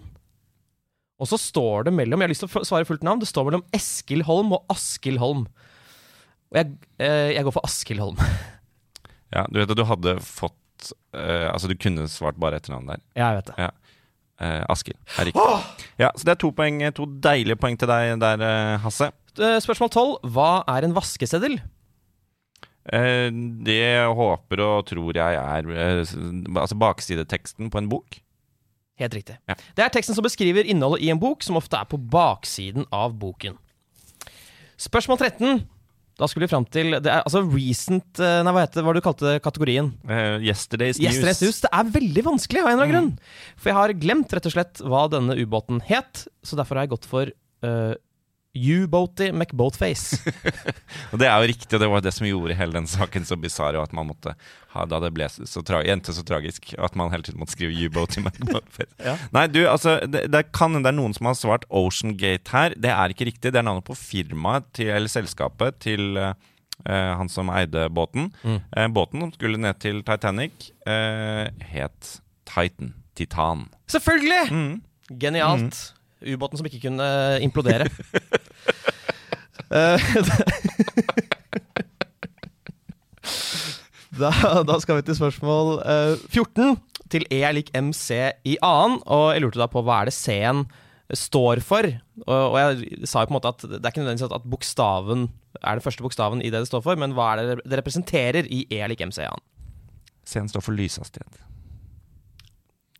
Og 1.19 1.27
så 1.27 1.39
står 1.39 1.89
det 1.89 1.95
mellom 1.97 2.21
Jeg 2.21 2.29
har 2.29 2.33
lyst 2.33 2.45
til 2.45 2.61
å 2.61 2.67
svare 2.67 2.87
fullt 2.87 3.03
navn. 3.05 3.19
Det 3.21 3.27
står 3.29 3.49
mellom 3.49 3.65
Eskil 3.75 4.23
Holm 4.27 4.53
og 4.55 4.71
Askild 4.71 5.19
Holm. 5.21 5.43
Og 6.49 6.61
jeg, 6.61 6.71
eh, 7.03 7.35
jeg 7.35 7.45
går 7.45 7.55
for 7.57 7.67
Askild 7.67 8.05
Holm. 8.05 8.23
Ja, 9.29 9.43
du 9.45 9.59
vet 9.59 9.69
at 9.69 9.77
du 9.77 9.83
hadde 9.85 10.15
fått 10.25 10.87
eh, 11.13 11.45
Altså, 11.51 11.67
du 11.69 11.75
kunne 11.77 12.07
svart 12.09 12.39
bare 12.41 12.57
etternavnet 12.57 12.95
der. 12.95 13.01
Ja, 13.13 13.27
jeg 13.27 13.43
vet 13.43 13.51
det. 13.51 13.67
Uh, 14.39 14.63
Askild 14.73 14.97
er 15.19 15.27
riktig. 15.27 15.43
Ja, 16.01 16.09
så 16.15 16.25
det 16.25 16.31
er 16.33 16.39
to, 16.41 16.49
poeng, 16.55 16.79
to 16.97 17.05
deilige 17.21 17.59
poeng 17.61 17.75
til 17.77 17.91
deg 17.91 18.15
der, 18.23 18.41
eh, 18.41 18.77
Hasse. 18.81 19.11
Eh, 19.37 19.59
Spørsmål 19.61 19.91
tolv. 19.93 20.15
Hva 20.33 20.63
er 20.71 20.87
en 20.87 20.95
vaskeseddel? 20.95 21.59
Eh, 22.89 23.27
det 23.67 23.83
håper 24.17 24.63
og 24.65 24.87
tror 24.89 25.19
jeg 25.19 25.37
er 25.37 25.69
eh, 25.75 26.15
altså 26.55 26.79
baksideteksten 26.79 27.69
på 27.69 27.81
en 27.83 27.91
bok. 27.91 28.17
Helt 28.99 29.15
riktig. 29.15 29.39
Ja. 29.47 29.55
Det 29.77 29.85
er 29.85 29.91
teksten 29.95 30.17
som 30.17 30.25
beskriver 30.25 30.67
innholdet 30.67 31.05
i 31.05 31.11
en 31.13 31.19
bok, 31.21 31.43
som 31.45 31.59
ofte 31.59 31.79
er 31.79 31.87
på 31.89 31.99
baksiden 32.11 32.87
av 32.91 33.15
boken. 33.19 33.55
Spørsmål 34.79 35.19
13. 35.21 35.61
Da 36.19 36.27
skulle 36.27 36.47
vi 36.47 36.51
fram 36.51 36.65
til 36.67 36.97
det 36.97 37.07
er, 37.07 37.21
altså 37.23 37.41
recent 37.47 38.19
eh, 38.19 38.41
Nei, 38.43 38.51
hva 38.51 38.65
heter 38.65 38.83
hva 38.83 38.91
du 38.95 38.99
kalte 39.03 39.37
kategorien? 39.43 39.93
Uh, 40.03 40.35
yesterday's 40.43 40.99
News. 40.99 41.15
Yesterday's 41.15 41.39
News. 41.45 41.61
Det 41.63 41.71
er 41.71 41.93
veldig 41.95 42.23
vanskelig 42.27 42.63
av 42.63 42.67
en 42.67 42.75
eller 42.75 42.89
annen 42.89 42.95
grunn. 42.95 43.55
For 43.55 43.71
jeg 43.71 43.77
har 43.77 43.95
glemt 44.01 44.35
rett 44.35 44.49
og 44.49 44.55
slett 44.55 44.83
hva 44.83 45.05
denne 45.13 45.37
ubåten 45.39 45.79
het, 45.87 46.25
så 46.43 46.59
derfor 46.59 46.79
har 46.79 46.87
jeg 46.87 46.93
gått 46.97 47.07
for 47.07 47.31
uh, 47.31 47.93
U-Boaty 48.57 49.29
McBoatface. 49.31 50.17
Det 51.19 51.27
er 51.27 51.35
jo 51.37 51.49
riktig, 51.51 51.69
og 51.75 51.83
det 51.83 51.89
var 51.91 52.01
det 52.01 52.13
som 52.15 52.25
gjorde 52.25 52.55
hele 52.57 52.73
den 52.73 52.87
saken 52.89 53.27
så 53.27 53.37
bisarr, 53.37 53.77
og 53.77 53.85
at 53.85 53.93
man 53.93 54.09
måtte 54.09 54.33
ha 54.73 54.85
da 54.89 54.99
det 55.03 55.11
ble 55.13 55.27
så 55.29 55.61
endte 55.79 56.13
så 56.13 56.23
tragisk, 56.25 56.71
at 56.77 56.97
man 56.97 57.11
hele 57.13 57.25
tiden 57.25 57.39
måtte 57.41 57.53
skrive 57.53 57.77
U-boaty 57.85 58.23
McBoatface. 58.23 58.89
Ja. 59.09 59.15
Nei, 59.35 59.45
du, 59.47 59.61
altså, 59.69 59.99
det, 60.09 60.25
det 60.33 60.49
kan 60.55 60.75
det 60.79 60.89
er 60.89 60.97
noen 60.97 61.13
som 61.15 61.29
har 61.29 61.37
svart 61.37 61.67
Ocean 61.69 62.17
Gate 62.19 62.51
her. 62.51 62.73
Det 62.75 62.91
er 62.91 63.13
ikke 63.13 63.29
riktig. 63.29 63.53
Det 63.53 63.61
er 63.61 63.65
navnet 63.65 63.85
på 63.87 63.97
firmaet 63.97 64.67
til, 64.75 64.91
eller 64.95 65.11
selskapet 65.11 65.79
til 65.85 66.19
eh, 66.19 67.13
han 67.21 67.31
som 67.31 67.51
eide 67.53 67.85
båten. 67.93 68.31
Mm. 68.43 68.59
Uh, 68.73 68.87
båten 68.97 69.23
som 69.23 69.31
skulle 69.37 69.61
ned 69.61 69.79
til 69.83 70.01
Titanic, 70.07 70.71
uh, 70.89 71.47
het 71.71 72.17
Titan. 72.49 72.93
Titan. 73.15 73.67
Selvfølgelig! 73.93 74.43
Mm. 74.51 74.75
Genialt. 75.21 75.79
Ubåten 76.25 76.59
som 76.59 76.67
ikke 76.69 76.83
kunne 76.89 77.07
implodere. 77.45 77.87
Eh, 79.69 80.01
da, 84.17 84.31
da 84.65 84.75
skal 84.81 84.97
vi 84.97 85.03
til 85.05 85.13
spørsmål 85.19 85.67
eh, 85.83 86.15
14. 86.33 86.73
Til 87.13 87.21
E 87.29 87.43
er 87.45 87.53
lik 87.53 87.69
MC 87.77 88.17
i 88.49 88.55
annen. 88.65 88.97
Og 89.05 89.27
jeg 89.35 89.43
lurte 89.43 89.61
da 89.61 89.67
på 89.69 89.83
hva 89.85 89.99
er 90.01 90.09
det 90.09 90.15
C-en 90.17 90.65
står 91.13 91.61
for. 91.65 91.85
Og, 92.25 92.53
og 92.53 92.57
jeg 92.57 93.05
sa 93.09 93.21
jo 93.21 93.29
på 93.29 93.33
en 93.33 93.37
måte 93.37 93.53
at 93.53 93.65
det 93.65 93.83
er 93.83 93.91
ikke 93.91 94.03
nødvendigvis 94.03 94.39
at 94.39 94.49
bokstaven 94.49 95.29
er 95.59 95.77
den 95.77 95.85
første 95.85 96.05
bokstaven 96.05 96.41
i 96.41 96.49
det 96.49 96.63
det 96.63 96.69
står 96.69 96.83
for, 96.85 96.99
men 96.99 97.15
hva 97.17 97.33
er 97.33 97.41
det 97.41 97.65
det 97.65 97.79
representerer 97.81 98.43
i 98.45 98.65
E 98.69 98.81
er 98.81 98.91
lik 98.91 99.01
MC 99.05 99.23
i 99.23 99.29
annen. 99.29 99.45
C-en 100.29 100.51
står 100.51 100.65
for 100.65 100.77
lyshastighet. 100.77 101.41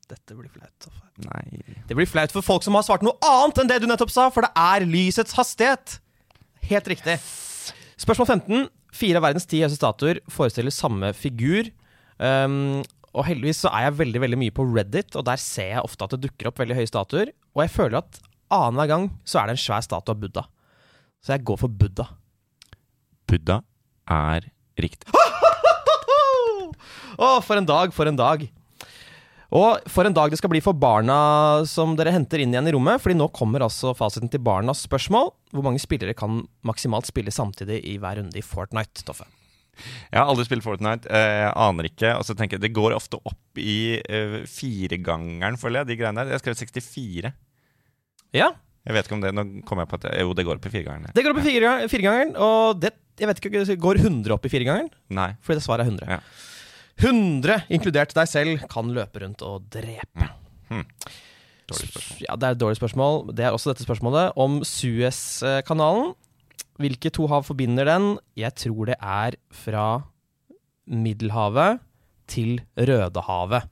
Dette 0.09 0.33
blir 0.33 0.49
flaut. 0.49 0.87
Nei 1.21 1.61
Det 1.87 1.97
blir 1.97 2.09
flaut 2.09 2.33
for 2.33 2.45
folk 2.45 2.65
som 2.65 2.77
har 2.77 2.85
svart 2.87 3.03
noe 3.05 3.17
annet 3.25 3.61
enn 3.61 3.69
det 3.69 3.79
du 3.83 3.87
nettopp 3.89 4.13
sa, 4.13 4.29
for 4.33 4.45
det 4.45 4.51
er 4.57 4.87
lysets 4.89 5.35
hastighet. 5.37 5.99
Helt 6.69 6.89
riktig. 6.89 7.19
Spørsmål 7.99 8.29
15. 8.39 8.69
Fire 8.95 9.19
av 9.19 9.27
verdens 9.27 9.45
ti 9.49 9.59
høyeste 9.61 9.77
statuer 9.77 10.21
forestiller 10.33 10.73
samme 10.73 11.11
figur. 11.13 11.69
Um, 12.17 12.81
og 13.13 13.25
heldigvis 13.27 13.61
så 13.63 13.71
er 13.73 13.87
jeg 13.87 13.99
veldig 13.99 14.21
veldig 14.23 14.39
mye 14.41 14.53
på 14.55 14.65
Reddit, 14.69 15.15
og 15.17 15.25
der 15.29 15.41
ser 15.41 15.75
jeg 15.75 15.85
ofte 15.85 16.05
at 16.05 16.15
det 16.15 16.23
dukker 16.25 16.49
opp 16.49 16.61
veldig 16.61 16.77
høye 16.79 16.89
statuer. 16.89 17.33
Og 17.55 17.63
jeg 17.65 17.73
føler 17.73 18.01
at 18.01 18.21
annenhver 18.53 18.89
gang 18.89 19.09
så 19.29 19.41
er 19.41 19.49
det 19.49 19.57
en 19.57 19.61
svær 19.61 19.85
statue 19.85 20.15
av 20.15 20.21
Buddha. 20.21 20.45
Så 21.21 21.35
jeg 21.35 21.45
går 21.45 21.61
for 21.61 21.73
Buddha. 21.81 22.05
Buddha 23.29 23.59
er 24.09 24.49
riktig. 24.79 25.09
Å, 27.19 27.41
for 27.43 27.59
en 27.59 27.67
dag, 27.67 27.93
for 27.93 28.09
en 28.09 28.17
dag. 28.17 28.45
Og 29.55 29.81
for 29.89 30.05
en 30.05 30.13
dag 30.13 30.29
det 30.29 30.37
skal 30.37 30.51
bli 30.51 30.61
for 30.61 30.77
barna 30.77 31.65
som 31.65 31.95
dere 31.97 32.13
henter 32.13 32.43
inn 32.43 32.53
igjen 32.53 32.69
i 32.69 32.73
rommet. 32.75 33.01
Fordi 33.01 33.17
nå 33.17 33.29
kommer 33.33 33.65
altså 33.65 33.95
fasiten 33.97 34.29
til 34.29 34.43
barnas 34.45 34.83
spørsmål. 34.85 35.31
Hvor 35.55 35.65
mange 35.65 35.81
spillere 35.81 36.13
kan 36.17 36.43
maksimalt 36.67 37.09
spille 37.09 37.33
samtidig 37.33 37.81
i 37.89 37.97
hver 38.01 38.19
runde 38.21 38.37
i 38.37 38.45
Fortnite, 38.45 39.01
Toffe? 39.07 39.25
Jeg 40.11 40.19
har 40.19 40.27
aldri 40.27 40.43
spilt 40.45 40.65
Fortnite, 40.65 41.07
eh, 41.07 41.45
jeg 41.45 41.51
aner 41.65 41.87
ikke. 41.89 42.13
Og 42.19 42.25
så 42.27 42.35
tenker 42.37 42.57
jeg, 42.57 42.67
Det 42.67 42.75
går 42.75 42.93
ofte 42.93 43.17
opp 43.23 43.59
i 43.59 43.97
uh, 44.11 44.41
firegangeren, 44.45 45.57
føler 45.57 45.81
jeg, 45.81 45.87
de 45.89 45.99
greiene 46.01 46.21
der. 46.21 46.33
Jeg 46.33 46.39
har 46.39 46.43
skrevet 46.43 46.63
64. 46.65 47.31
Ja, 48.37 48.51
Jeg 48.85 48.95
vet 48.95 49.07
ikke 49.07 49.15
om 49.17 49.21
det, 49.23 49.31
nå 49.35 49.43
kommer 49.67 49.83
jeg 49.83 49.89
på 49.91 49.97
at 49.97 50.05
det, 50.05 50.11
Jo, 50.21 50.33
det 50.37 50.45
går 50.45 50.59
opp 50.59 50.65
i 50.65 50.71
firegangeren. 50.71 51.13
det 51.15 51.23
går 51.25 51.33
opp 51.33 51.41
i 51.41 51.89
firegangeren. 51.89 52.35
Og 52.37 52.79
det, 52.79 52.93
jeg 53.19 53.27
vet 53.27 53.41
ikke, 53.41 53.75
går 53.81 54.03
100 54.03 54.35
opp 54.35 54.45
i 54.45 54.51
firegangeren? 54.53 54.91
Nei. 55.09 55.31
Fordi 55.41 55.57
det 55.59 55.65
svaret 55.65 55.87
er 55.87 55.91
100. 55.91 56.19
Ja. 56.19 56.21
100, 56.99 57.65
inkludert 57.71 58.13
deg 58.15 58.27
selv, 58.27 58.67
kan 58.71 58.91
løpe 58.95 59.23
rundt 59.23 59.43
og 59.47 59.67
drepe. 59.71 60.29
Dårlig 61.69 61.89
spørsmål. 61.89 62.23
Ja, 62.25 62.35
Det 62.35 62.47
er 62.47 62.55
et 62.55 62.61
dårlig 62.61 62.79
spørsmål. 62.79 63.35
Det 63.35 63.45
er 63.45 63.55
også 63.55 63.73
dette 63.73 63.85
spørsmålet 63.85 64.33
om 64.35 64.59
Suez-kanalen. 64.65 66.13
Hvilke 66.79 67.11
to 67.11 67.27
hav 67.27 67.43
forbinder 67.43 67.85
den? 67.85 68.17
Jeg 68.39 68.55
tror 68.55 68.87
det 68.87 68.95
er 68.99 69.35
fra 69.51 70.03
Middelhavet 70.87 71.81
til 72.27 72.61
Rødehavet. 72.77 73.67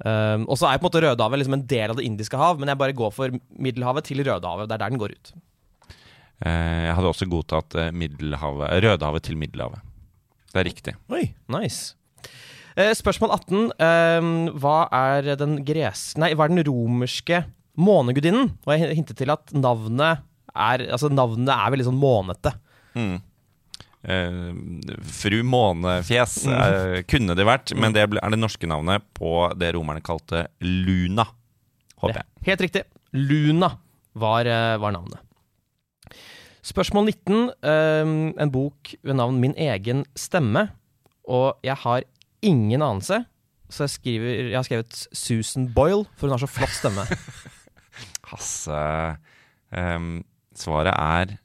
Um, 0.00 0.46
og 0.48 0.56
så 0.56 0.70
er 0.70 0.80
på 0.80 0.86
en 0.86 0.88
måte 0.88 1.02
Rødehavet 1.04 1.42
liksom 1.42 1.58
en 1.58 1.66
del 1.68 1.92
av 1.92 1.98
Det 1.98 2.06
indiske 2.08 2.38
hav, 2.40 2.56
men 2.58 2.72
jeg 2.72 2.80
bare 2.80 2.96
går 2.96 3.12
for 3.12 3.36
Middelhavet 3.52 4.06
til 4.08 4.24
Rødehavet. 4.24 4.68
Det 4.68 4.74
er 4.74 4.80
der 4.80 4.90
den 4.94 5.02
går 5.02 5.12
ut. 5.12 5.32
Uh, 6.40 6.88
jeg 6.88 6.94
hadde 6.96 7.10
også 7.12 7.28
godtatt 7.28 7.76
eh, 7.76 7.92
Rødehavet 7.92 9.22
til 9.22 9.36
Middelhavet. 9.36 9.84
Det 10.50 10.58
er 10.58 10.66
riktig. 10.66 10.96
Oi, 11.12 11.34
nice. 11.52 11.99
Eh, 12.78 12.92
spørsmål 12.96 13.34
18. 13.36 13.64
Um, 13.80 14.34
hva 14.62 14.76
er 14.94 15.32
den 15.40 15.58
gres... 15.66 16.10
Nei, 16.20 16.32
hva 16.36 16.46
er 16.46 16.54
den 16.54 16.64
romerske 16.68 17.44
månegudinnen? 17.80 18.52
Og 18.66 18.74
jeg 18.74 19.00
hintet 19.00 19.18
til 19.20 19.32
at 19.34 19.52
navnet 19.56 20.26
er 20.50 20.86
Altså, 20.90 21.10
navnet 21.12 21.52
er 21.54 21.70
veldig 21.70 21.86
sånn 21.86 22.00
månete. 22.00 22.50
Mm. 22.98 23.18
Eh, 24.00 24.38
fru 25.04 25.42
Månefjes 25.44 26.38
eh, 26.48 27.00
kunne 27.04 27.36
det 27.36 27.44
vært, 27.44 27.74
men 27.76 27.92
det 27.92 28.06
er 28.06 28.32
det 28.32 28.38
norske 28.40 28.68
navnet 28.70 29.04
på 29.16 29.50
det 29.60 29.74
romerne 29.76 30.02
kalte 30.04 30.46
Luna. 30.64 31.26
Håper 32.00 32.22
jeg. 32.22 32.28
Helt 32.48 32.64
riktig. 32.64 32.84
Luna 33.12 33.74
var, 34.18 34.48
eh, 34.48 34.78
var 34.80 34.96
navnet. 34.96 35.20
Spørsmål 36.64 37.08
19. 37.08 37.50
ehm, 37.64 38.34
en 38.38 38.50
bok 38.52 38.94
ved 39.02 39.16
navn 39.16 39.40
Min 39.40 39.54
egen 39.56 40.04
stemme. 40.14 40.68
Og 41.30 41.60
jeg 41.66 41.78
har 41.84 42.06
ingen 42.42 42.82
anelse, 42.82 43.22
så 43.70 43.86
jeg, 43.86 43.94
skriver, 43.94 44.30
jeg 44.50 44.58
har 44.58 44.66
skrevet 44.66 45.02
Susan 45.14 45.68
Boyle, 45.74 46.04
for 46.16 46.26
hun 46.26 46.34
har 46.34 46.42
så 46.42 46.50
flott 46.50 46.74
stemme. 46.74 47.06
Hasse 48.30 48.80
um, 49.70 50.20
Svaret 50.56 50.94
er 50.94 51.36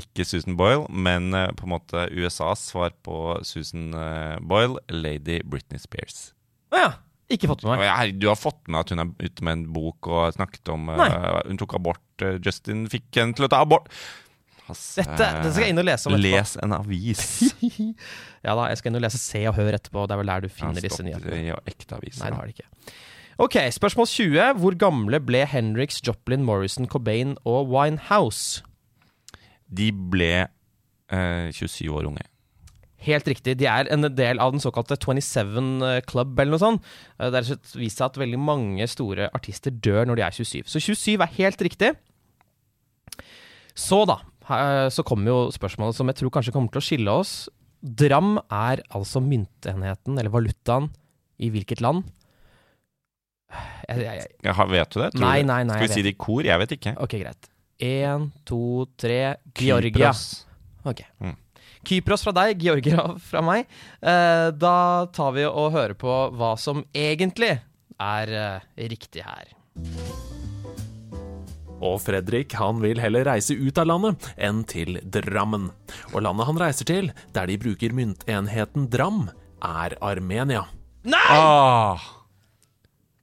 ikke 0.00 0.24
Susan 0.24 0.56
Boyle, 0.56 0.86
men 0.88 1.34
uh, 1.34 1.50
på 1.56 1.66
en 1.66 1.74
måte 1.74 2.06
USAs 2.14 2.70
svar 2.70 2.94
på 3.04 3.38
Susan 3.46 3.90
uh, 3.94 4.38
Boyle, 4.40 4.78
Lady 4.88 5.40
Britney 5.44 5.82
Spears. 5.82 6.30
Å 6.70 6.84
ja. 6.84 6.90
Ikke 7.30 7.46
fått 7.46 7.62
med 7.62 7.78
meg. 7.78 7.86
jeg, 7.86 8.16
du 8.18 8.26
har 8.26 8.38
fått 8.38 8.64
med 8.66 8.80
at 8.80 8.90
hun 8.90 9.04
er 9.04 9.10
ute 9.22 9.44
med 9.46 9.54
en 9.54 9.66
bok 9.70 10.08
og 10.10 10.32
snakket 10.34 10.66
om 10.72 10.88
uh, 10.90 11.38
Hun 11.46 11.60
tok 11.60 11.76
abort. 11.78 12.24
Justin 12.42 12.88
fikk 12.90 13.06
henne 13.20 13.38
til 13.38 13.46
å 13.46 13.50
ta 13.52 13.60
abort. 13.62 13.86
Hasse, 14.70 15.02
Dette, 15.02 15.18
dette 15.20 15.52
skal 15.52 15.66
jeg 15.66 15.74
inn 15.74 15.82
og 15.82 15.86
lese 15.90 16.08
om 16.10 16.16
etterpå. 16.16 16.32
Les 16.38 16.56
en 16.64 16.76
avis. 16.78 17.24
Ja 18.46 18.54
da, 18.56 18.70
jeg 18.72 18.78
skal 18.80 18.88
inn 18.94 18.96
og 18.96 19.02
lese 19.04 19.18
Se 19.20 19.42
og 19.50 19.54
Hør 19.58 19.74
etterpå. 19.76 20.06
Det 20.08 20.14
er 20.16 20.20
vel 20.22 20.30
der 20.32 20.40
du 20.46 20.48
finner 20.48 20.80
Ja, 20.80 20.86
disse 20.86 21.04
nyhetene. 21.04 21.40
i 21.44 21.52
ekte 21.74 21.98
aviser. 21.98 22.22
Nei, 22.24 22.30
det 22.32 22.38
har 22.40 22.48
de 22.48 22.54
ikke. 22.56 22.94
Ok, 23.40 23.56
Spørsmål 23.76 24.08
20. 24.08 24.48
Hvor 24.62 24.74
gamle 24.80 25.20
ble 25.24 25.42
Henriks, 25.48 26.00
Joplin, 26.06 26.42
Morrison, 26.48 26.88
Cobain 26.88 27.34
og 27.48 27.68
Winehouse? 27.72 28.62
De 29.68 29.90
ble 29.92 30.32
eh, 31.12 31.50
27 31.52 31.92
år 31.92 32.08
unge. 32.10 32.24
Helt 33.00 33.28
riktig. 33.32 33.54
De 33.60 33.64
er 33.64 33.88
en 33.92 34.04
del 34.12 34.40
av 34.44 34.52
den 34.52 34.60
såkalte 34.60 34.96
27 35.00 36.02
Club, 36.10 36.34
eller 36.40 36.52
noe 36.56 36.60
sånt. 36.60 36.90
Eh, 37.20 37.30
Det 37.32 37.40
har 37.44 37.60
vist 37.80 38.00
seg 38.00 38.08
at 38.10 38.18
veldig 38.20 38.40
mange 38.40 38.88
store 38.92 39.30
artister 39.36 39.72
dør 39.72 40.08
når 40.10 40.20
de 40.20 40.26
er 40.26 40.36
27. 40.36 40.64
Så 40.68 40.82
27 40.84 41.16
er 41.24 41.32
helt 41.38 41.64
riktig. 41.64 41.94
Så, 43.76 44.02
da. 44.08 44.18
Eh, 44.48 44.86
Så 44.92 45.04
kommer 45.06 45.32
jo 45.32 45.40
spørsmålet 45.54 45.98
som 45.98 46.10
jeg 46.10 46.20
tror 46.20 46.32
kanskje 46.36 46.54
kommer 46.54 46.72
til 46.72 46.82
å 46.82 46.86
skille 46.86 47.18
oss. 47.22 47.34
Dram 47.80 48.38
er 48.52 48.82
altså 48.92 49.22
myntenheten, 49.24 50.18
eller 50.18 50.32
valutaen, 50.32 50.90
i 51.40 51.48
hvilket 51.48 51.80
land? 51.80 52.04
Jeg, 53.88 54.02
jeg, 54.04 54.26
jeg. 54.44 54.66
Vet 54.70 54.92
du 54.92 55.00
det? 55.00 55.08
Tror 55.14 55.24
Nei, 55.24 55.38
nei, 55.42 55.62
nei, 55.66 55.78
Skal 55.80 55.88
vi 55.88 55.94
si 55.96 56.04
det 56.04 56.12
i 56.14 56.18
kor? 56.20 56.44
Jeg 56.46 56.60
vet 56.62 56.74
ikke. 56.76 56.92
Ok, 57.02 57.16
greit. 57.22 57.48
Én, 57.80 58.28
to, 58.46 58.84
tre 59.00 59.38
Georgia. 59.56 60.12
Ok. 60.84 61.00
Mm. 61.24 61.38
Kypros 61.88 62.24
fra 62.26 62.34
deg, 62.36 62.60
Georgia 62.60 63.06
fra 63.24 63.40
meg. 63.44 63.70
Eh, 64.04 64.50
da 64.52 64.76
tar 65.16 65.32
vi 65.36 65.46
og 65.48 65.72
hører 65.76 65.96
på 65.98 66.18
hva 66.36 66.52
som 66.60 66.84
egentlig 66.92 67.54
er 68.00 68.36
eh, 68.44 68.68
riktig 68.92 69.24
her. 69.24 69.56
Og 71.80 71.96
Fredrik 72.04 72.52
han 72.60 72.80
vil 72.82 73.00
heller 73.00 73.24
reise 73.30 73.54
ut 73.56 73.78
av 73.80 73.88
landet 73.88 74.30
enn 74.36 74.62
til 74.68 74.98
Drammen. 75.12 75.70
Og 76.12 76.20
landet 76.26 76.48
han 76.50 76.60
reiser 76.60 76.88
til, 76.88 77.10
der 77.36 77.48
de 77.48 77.56
bruker 77.60 77.94
myntenheten 77.96 78.88
dram, 78.92 79.28
er 79.64 79.96
Armenia. 80.04 80.66
Ah! 81.30 82.00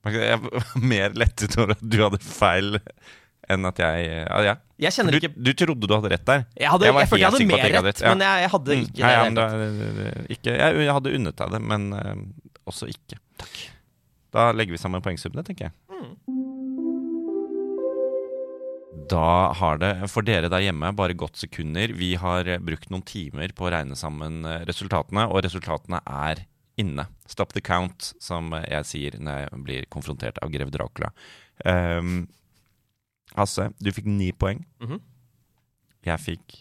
Jeg 0.08 0.40
var 0.40 0.64
mer 0.80 1.14
lettet 1.20 1.58
over 1.60 1.74
at 1.76 1.82
du 1.84 1.98
hadde 2.00 2.20
feil 2.24 2.78
enn 3.52 3.66
at 3.68 3.80
jeg 3.80 4.06
ja, 4.08 4.40
ja. 4.44 4.54
Jeg 4.80 4.94
kjenner 4.96 5.16
Du, 5.16 5.18
ikke 5.20 5.32
du 5.36 5.50
trodde 5.58 5.88
du 5.90 5.94
hadde 5.96 6.10
rett 6.14 6.26
der. 6.28 6.42
Jeg, 6.60 6.70
hadde, 6.72 6.88
jeg, 6.88 6.96
var 6.96 7.04
jeg 7.04 7.10
helt 7.12 7.26
hadde 7.28 7.40
sikker 7.42 7.52
på 7.52 7.58
at 7.58 7.64
jeg 7.68 7.76
hadde 7.78 7.90
rett, 7.92 8.02
ja. 8.04 8.12
men 8.14 8.24
jeg, 8.26 8.42
jeg 8.46 8.52
hadde 8.54 8.78
Mm. 8.78 8.84
ikke 8.88 9.02
ja, 9.02 9.12
ja, 9.12 9.24
det. 9.24 9.36
da, 9.38 10.12
ikke, 10.36 10.56
jeg, 10.62 10.80
jeg 10.88 10.96
hadde 10.98 11.14
unnet 11.20 11.42
deg 11.42 11.54
det, 11.56 11.62
men 11.74 11.88
uh, 11.94 12.70
også 12.72 12.90
ikke. 12.92 13.20
Takk. 13.42 13.60
Da 14.38 14.48
legger 14.56 14.76
vi 14.78 14.82
sammen 14.82 15.04
poengsummene, 15.06 15.44
tenker 15.48 15.70
jeg. 15.70 15.76
Da 19.12 19.54
har 19.56 19.80
det 19.82 19.92
for 20.12 20.26
dere 20.26 20.50
der 20.52 20.64
hjemme 20.66 20.92
bare 20.98 21.16
gått 21.18 21.40
sekunder. 21.40 21.94
Vi 21.96 22.16
har 22.20 22.48
eh, 22.50 22.62
brukt 22.64 22.90
noen 22.92 23.06
timer 23.08 23.54
på 23.56 23.68
å 23.68 23.72
regne 23.74 23.98
sammen 24.00 24.42
eh, 24.48 24.64
resultatene, 24.68 25.28
og 25.32 25.44
resultatene 25.46 26.02
er 26.04 26.44
inne. 26.78 27.08
Stop 27.30 27.56
the 27.56 27.64
count, 27.64 28.12
som 28.22 28.52
jeg 28.62 28.88
sier 28.90 29.18
når 29.22 29.44
jeg 29.46 29.62
blir 29.66 29.88
konfrontert 29.94 30.38
av 30.44 30.52
grev 30.54 30.72
Dracula. 30.74 31.10
Um, 31.66 32.28
Hasse, 33.38 33.72
du 33.82 33.92
fikk 33.94 34.10
ni 34.10 34.32
poeng. 34.34 34.64
Mhm. 34.84 35.02
Jeg 36.08 36.24
fikk 36.24 36.60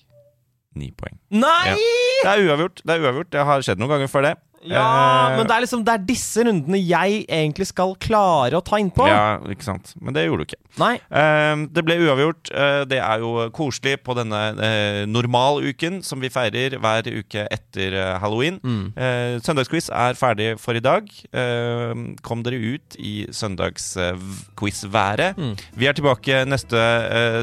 ni 0.76 0.90
poeng. 0.96 1.18
Nei! 1.30 1.76
Det 1.76 2.30
er 2.32 2.42
uavgjort. 2.48 2.80
Det 2.82 2.96
er 2.96 3.04
uavgjort. 3.04 3.30
Det 3.32 3.44
har 3.48 3.62
skjedd 3.64 3.80
noen 3.80 3.92
ganger 3.94 4.10
før 4.10 4.24
det. 4.26 4.32
Ja, 4.64 5.26
Eh, 5.26 5.36
men 5.36 5.46
det 5.46 5.54
er 5.54 5.60
liksom 5.64 5.84
Det 5.84 5.92
er 5.94 5.98
disse 6.06 6.44
rundene 6.46 6.78
jeg 6.80 7.24
egentlig 7.28 7.66
skal 7.68 7.94
klare 8.02 8.56
å 8.58 8.62
ta 8.64 8.76
innpå. 8.80 9.06
Ja, 9.08 9.38
ikke 9.52 9.64
sant. 9.66 9.92
Men 10.00 10.14
det 10.16 10.24
gjorde 10.26 10.44
du 10.44 10.48
ikke. 10.48 10.60
Nei. 10.80 10.94
Eh, 11.10 11.56
det 11.76 11.82
ble 11.86 11.94
uavgjort. 12.06 12.44
Eh, 12.52 12.82
det 12.90 13.00
er 13.00 13.16
jo 13.22 13.30
koselig 13.56 13.96
på 14.06 14.12
denne 14.18 14.42
eh, 14.62 15.02
normaluken 15.10 15.94
som 16.06 16.18
vi 16.22 16.30
feirer 16.32 16.70
hver 16.82 17.02
uke 17.06 17.46
etter 17.52 17.90
halloween. 18.22 18.56
Mm. 18.62 18.86
Eh, 18.96 19.34
søndagsquiz 19.44 19.86
er 19.92 20.12
ferdig 20.18 20.48
for 20.62 20.72
i 20.78 20.84
dag. 20.84 21.02
Eh, 21.32 21.94
kom 22.26 22.38
dere 22.46 22.58
ut 22.76 22.88
i 22.98 23.14
søndagsquiz-været. 23.30 25.36
Mm. 25.36 25.54
Vi 25.76 25.86
er 25.86 25.92
tilbake 25.96 26.44
neste 26.48 26.76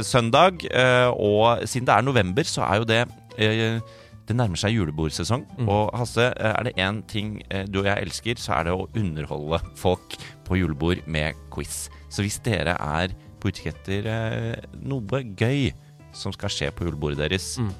søndag, 0.03 0.51
og 1.17 1.67
siden 1.67 1.87
det 1.87 1.95
er 1.95 2.01
november, 2.05 2.43
så 2.47 2.61
er 2.67 2.75
jo 2.81 2.85
det 2.89 3.03
det 4.33 4.39
nærmer 4.41 4.59
seg 4.59 4.73
julebordsesong. 4.75 5.45
Mm. 5.61 5.69
Og 5.71 5.93
Hasse, 6.01 6.27
eh, 6.33 6.53
er 6.57 6.67
det 6.67 6.75
én 6.81 7.01
ting 7.09 7.37
eh, 7.49 7.65
du 7.69 7.79
og 7.83 7.89
jeg 7.91 8.07
elsker, 8.07 8.41
så 8.41 8.57
er 8.59 8.67
det 8.69 8.75
å 8.75 8.87
underholde 8.97 9.61
folk 9.79 10.17
på 10.47 10.57
julebord 10.59 11.05
med 11.07 11.37
quiz. 11.53 11.87
Så 12.09 12.25
hvis 12.25 12.39
dere 12.45 12.75
er 12.81 13.13
på 13.39 13.51
utkikk 13.51 13.73
etter 13.73 14.09
eh, 14.09 14.67
noe 14.81 15.23
gøy 15.37 15.71
som 16.13 16.33
skal 16.35 16.51
skje 16.53 16.71
på 16.75 16.89
julebordet 16.89 17.23
deres, 17.25 17.53
Mm. 17.61 17.71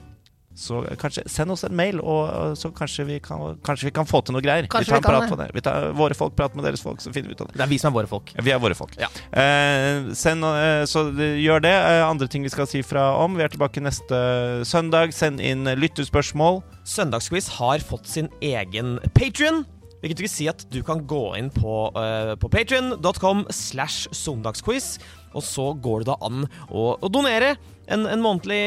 Så 0.56 0.84
kanskje 1.02 1.24
send 1.32 1.54
oss 1.54 1.64
en 1.66 1.74
mail, 1.76 2.00
og 2.00 2.54
så 2.60 2.70
kanskje 2.76 3.06
vi 3.08 3.18
kan, 3.24 3.58
kanskje 3.66 3.90
vi 3.90 3.94
kan 3.96 4.08
få 4.10 4.22
til 4.26 4.36
noe 4.36 4.44
greier. 4.46 4.68
Kanskje 4.70 4.92
vi 4.92 4.94
tar 4.94 5.02
vi 5.02 5.08
kan 5.08 5.14
prat 5.16 5.26
det. 5.26 5.32
på 5.32 5.40
det. 5.42 5.48
Vi 5.58 5.64
tar 5.66 5.88
våre 5.98 6.18
folk, 6.18 6.36
prater 6.38 6.60
med 6.60 6.68
deres 6.68 6.84
folk, 6.86 7.02
så 7.02 7.14
finner 7.14 7.32
vi 7.32 7.38
ut 7.38 7.42
av 7.42 7.50
det. 7.50 7.58
Det 7.58 7.66
er 7.66 7.72
vi 7.72 7.80
som 7.82 7.90
er 7.90 7.98
våre 7.98 8.12
folk. 8.12 8.34
Vi 8.38 8.54
er 8.54 8.62
våre 8.62 8.78
folk. 8.78 8.94
Ja. 9.02 9.10
Eh, 9.32 10.14
send, 10.18 10.46
eh, 10.46 10.84
så 10.90 11.08
gjør 11.18 11.66
det. 11.66 11.74
Eh, 11.74 12.04
andre 12.06 12.30
ting 12.30 12.46
vi 12.46 12.54
skal 12.54 12.70
si 12.70 12.84
fra 12.86 13.10
om. 13.24 13.38
Vi 13.40 13.46
er 13.46 13.54
tilbake 13.54 13.82
neste 13.82 14.20
søndag. 14.70 15.16
Send 15.18 15.42
inn 15.42 15.66
lyttespørsmål. 15.66 16.62
Søndagsquiz 16.86 17.50
har 17.58 17.82
fått 17.82 18.10
sin 18.10 18.30
egen 18.42 19.00
Patrion. 19.18 19.64
Hvilket 20.04 20.20
vil 20.20 20.32
si 20.32 20.50
at 20.52 20.66
du 20.68 20.82
kan 20.84 21.06
gå 21.08 21.22
inn 21.40 21.48
på, 21.54 21.88
uh, 21.96 22.34
på 22.36 22.50
patrion.com 22.52 23.46
slash 23.56 24.12
søndagsquiz 24.12 24.98
og 25.34 25.44
så 25.46 25.72
går 25.84 26.04
det 26.04 26.12
da 26.14 26.20
an 26.26 26.46
å, 26.70 26.94
å 26.96 27.12
donere 27.12 27.56
en, 27.92 28.08
en 28.08 28.24
månedlig 28.24 28.64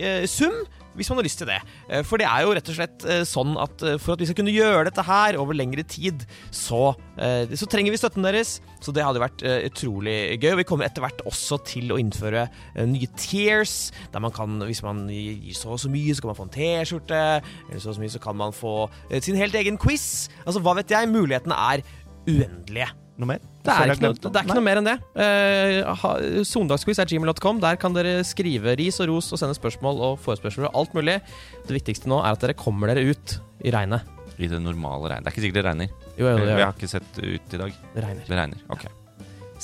eh, 0.00 0.26
sum 0.30 0.64
hvis 0.96 1.10
man 1.12 1.20
har 1.20 1.26
lyst 1.26 1.40
til 1.42 1.48
det. 1.50 1.58
Eh, 1.90 2.02
For 2.06 2.20
det 2.20 2.28
er 2.28 2.44
jo 2.44 2.54
rett 2.56 2.70
og 2.72 2.76
slett 2.78 3.06
eh, 3.08 3.22
sånn 3.28 3.54
at 3.60 3.84
eh, 3.84 3.98
for 4.02 4.14
at 4.14 4.22
vi 4.22 4.28
skal 4.28 4.38
kunne 4.40 4.54
gjøre 4.54 4.86
dette 4.88 5.04
her 5.06 5.38
over 5.40 5.56
lengre 5.56 5.84
tid, 5.86 6.24
så, 6.54 6.94
så 7.16 7.68
trenger 7.70 7.92
vi 7.92 8.00
støtten 8.00 8.24
deres. 8.24 8.56
Så 8.82 8.92
det 8.94 9.04
hadde 9.04 9.20
vært 9.22 9.42
utrolig 9.44 10.36
gøy. 10.40 10.50
Og 10.52 10.60
vi 10.60 10.66
kommer 10.68 10.86
etter 10.86 11.04
hvert 11.04 11.22
også 11.28 11.58
til 11.66 11.92
å 11.92 11.98
innføre 12.00 12.46
nye 12.88 13.08
tears, 13.18 13.90
der 14.12 14.22
man 14.22 14.34
kan, 14.34 14.60
hvis 14.68 14.82
man 14.86 15.06
gir 15.10 15.56
så 15.56 15.74
og 15.76 15.80
så 15.82 15.90
mye, 15.92 16.14
så 16.14 16.24
kan 16.24 16.32
man 16.32 16.38
få 16.38 16.46
en 16.48 16.54
T-skjorte, 16.56 17.22
eller 17.70 17.82
så 17.82 17.92
og 17.92 17.98
så 17.98 18.04
mye, 18.04 18.14
så 18.16 18.22
kan 18.22 18.38
man 18.38 18.54
få 18.56 18.76
sin 19.24 19.40
helt 19.40 19.56
egen 19.58 19.80
quiz. 19.80 20.28
Altså, 20.44 20.62
hva 20.64 20.76
vet 20.78 20.92
jeg? 20.92 21.12
Mulighetene 21.12 21.58
er 21.72 21.84
uendelige. 22.28 22.92
Noe 23.16 23.28
mer? 23.30 23.44
Det 23.64 23.72
er, 23.72 23.90
ikke 23.94 24.04
noe, 24.04 24.16
det 24.20 24.28
er 24.28 24.44
ikke 24.44 24.56
noe 24.58 24.64
mer 24.66 24.78
enn 24.82 24.88
det. 24.90 24.96
Uh, 25.16 26.42
Sondagsquiz 26.44 26.98
er 27.00 27.08
gmail.com. 27.08 27.62
Der 27.62 27.78
kan 27.80 27.96
dere 27.96 28.18
skrive 28.28 28.74
ris 28.76 29.00
og 29.00 29.08
ros 29.08 29.30
og 29.32 29.40
sende 29.40 29.56
spørsmål 29.56 30.02
og 30.04 30.18
forespørsler 30.24 30.68
og 30.68 30.76
alt 30.82 30.92
mulig. 30.96 31.16
Det 31.64 31.78
viktigste 31.78 32.10
nå 32.12 32.20
er 32.20 32.36
at 32.36 32.44
dere 32.44 32.56
kommer 32.58 32.92
dere 32.92 33.08
ut 33.08 33.38
i 33.64 33.72
regnet. 33.72 34.04
I 34.36 34.50
det 34.52 34.60
normale 34.60 35.14
regnet. 35.14 35.24
Det 35.24 35.32
er 35.32 35.34
ikke 35.34 35.46
sikkert 35.46 35.62
det 35.62 35.66
regner. 35.70 35.88
Jo, 36.18 36.28
jo, 36.28 36.36
det 36.44 36.52
Vi 36.52 36.66
har 36.66 36.76
ikke 36.76 36.92
sett 36.92 37.22
ut 37.22 37.56
i 37.56 37.62
dag. 37.64 37.80
Det 37.94 38.04
regner. 38.04 38.28
Det 38.28 38.40
regner. 38.42 38.68
Ok. 38.76 38.84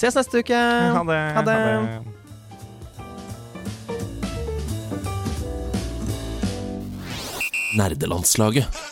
Ses 0.01 0.17
neste 0.17 0.41
uke. 0.41 0.57
Ha 0.97 1.05
det. 1.13 1.21
Ha 1.37 1.45
det. 1.45 1.61
Nerdelandslaget. 7.77 8.92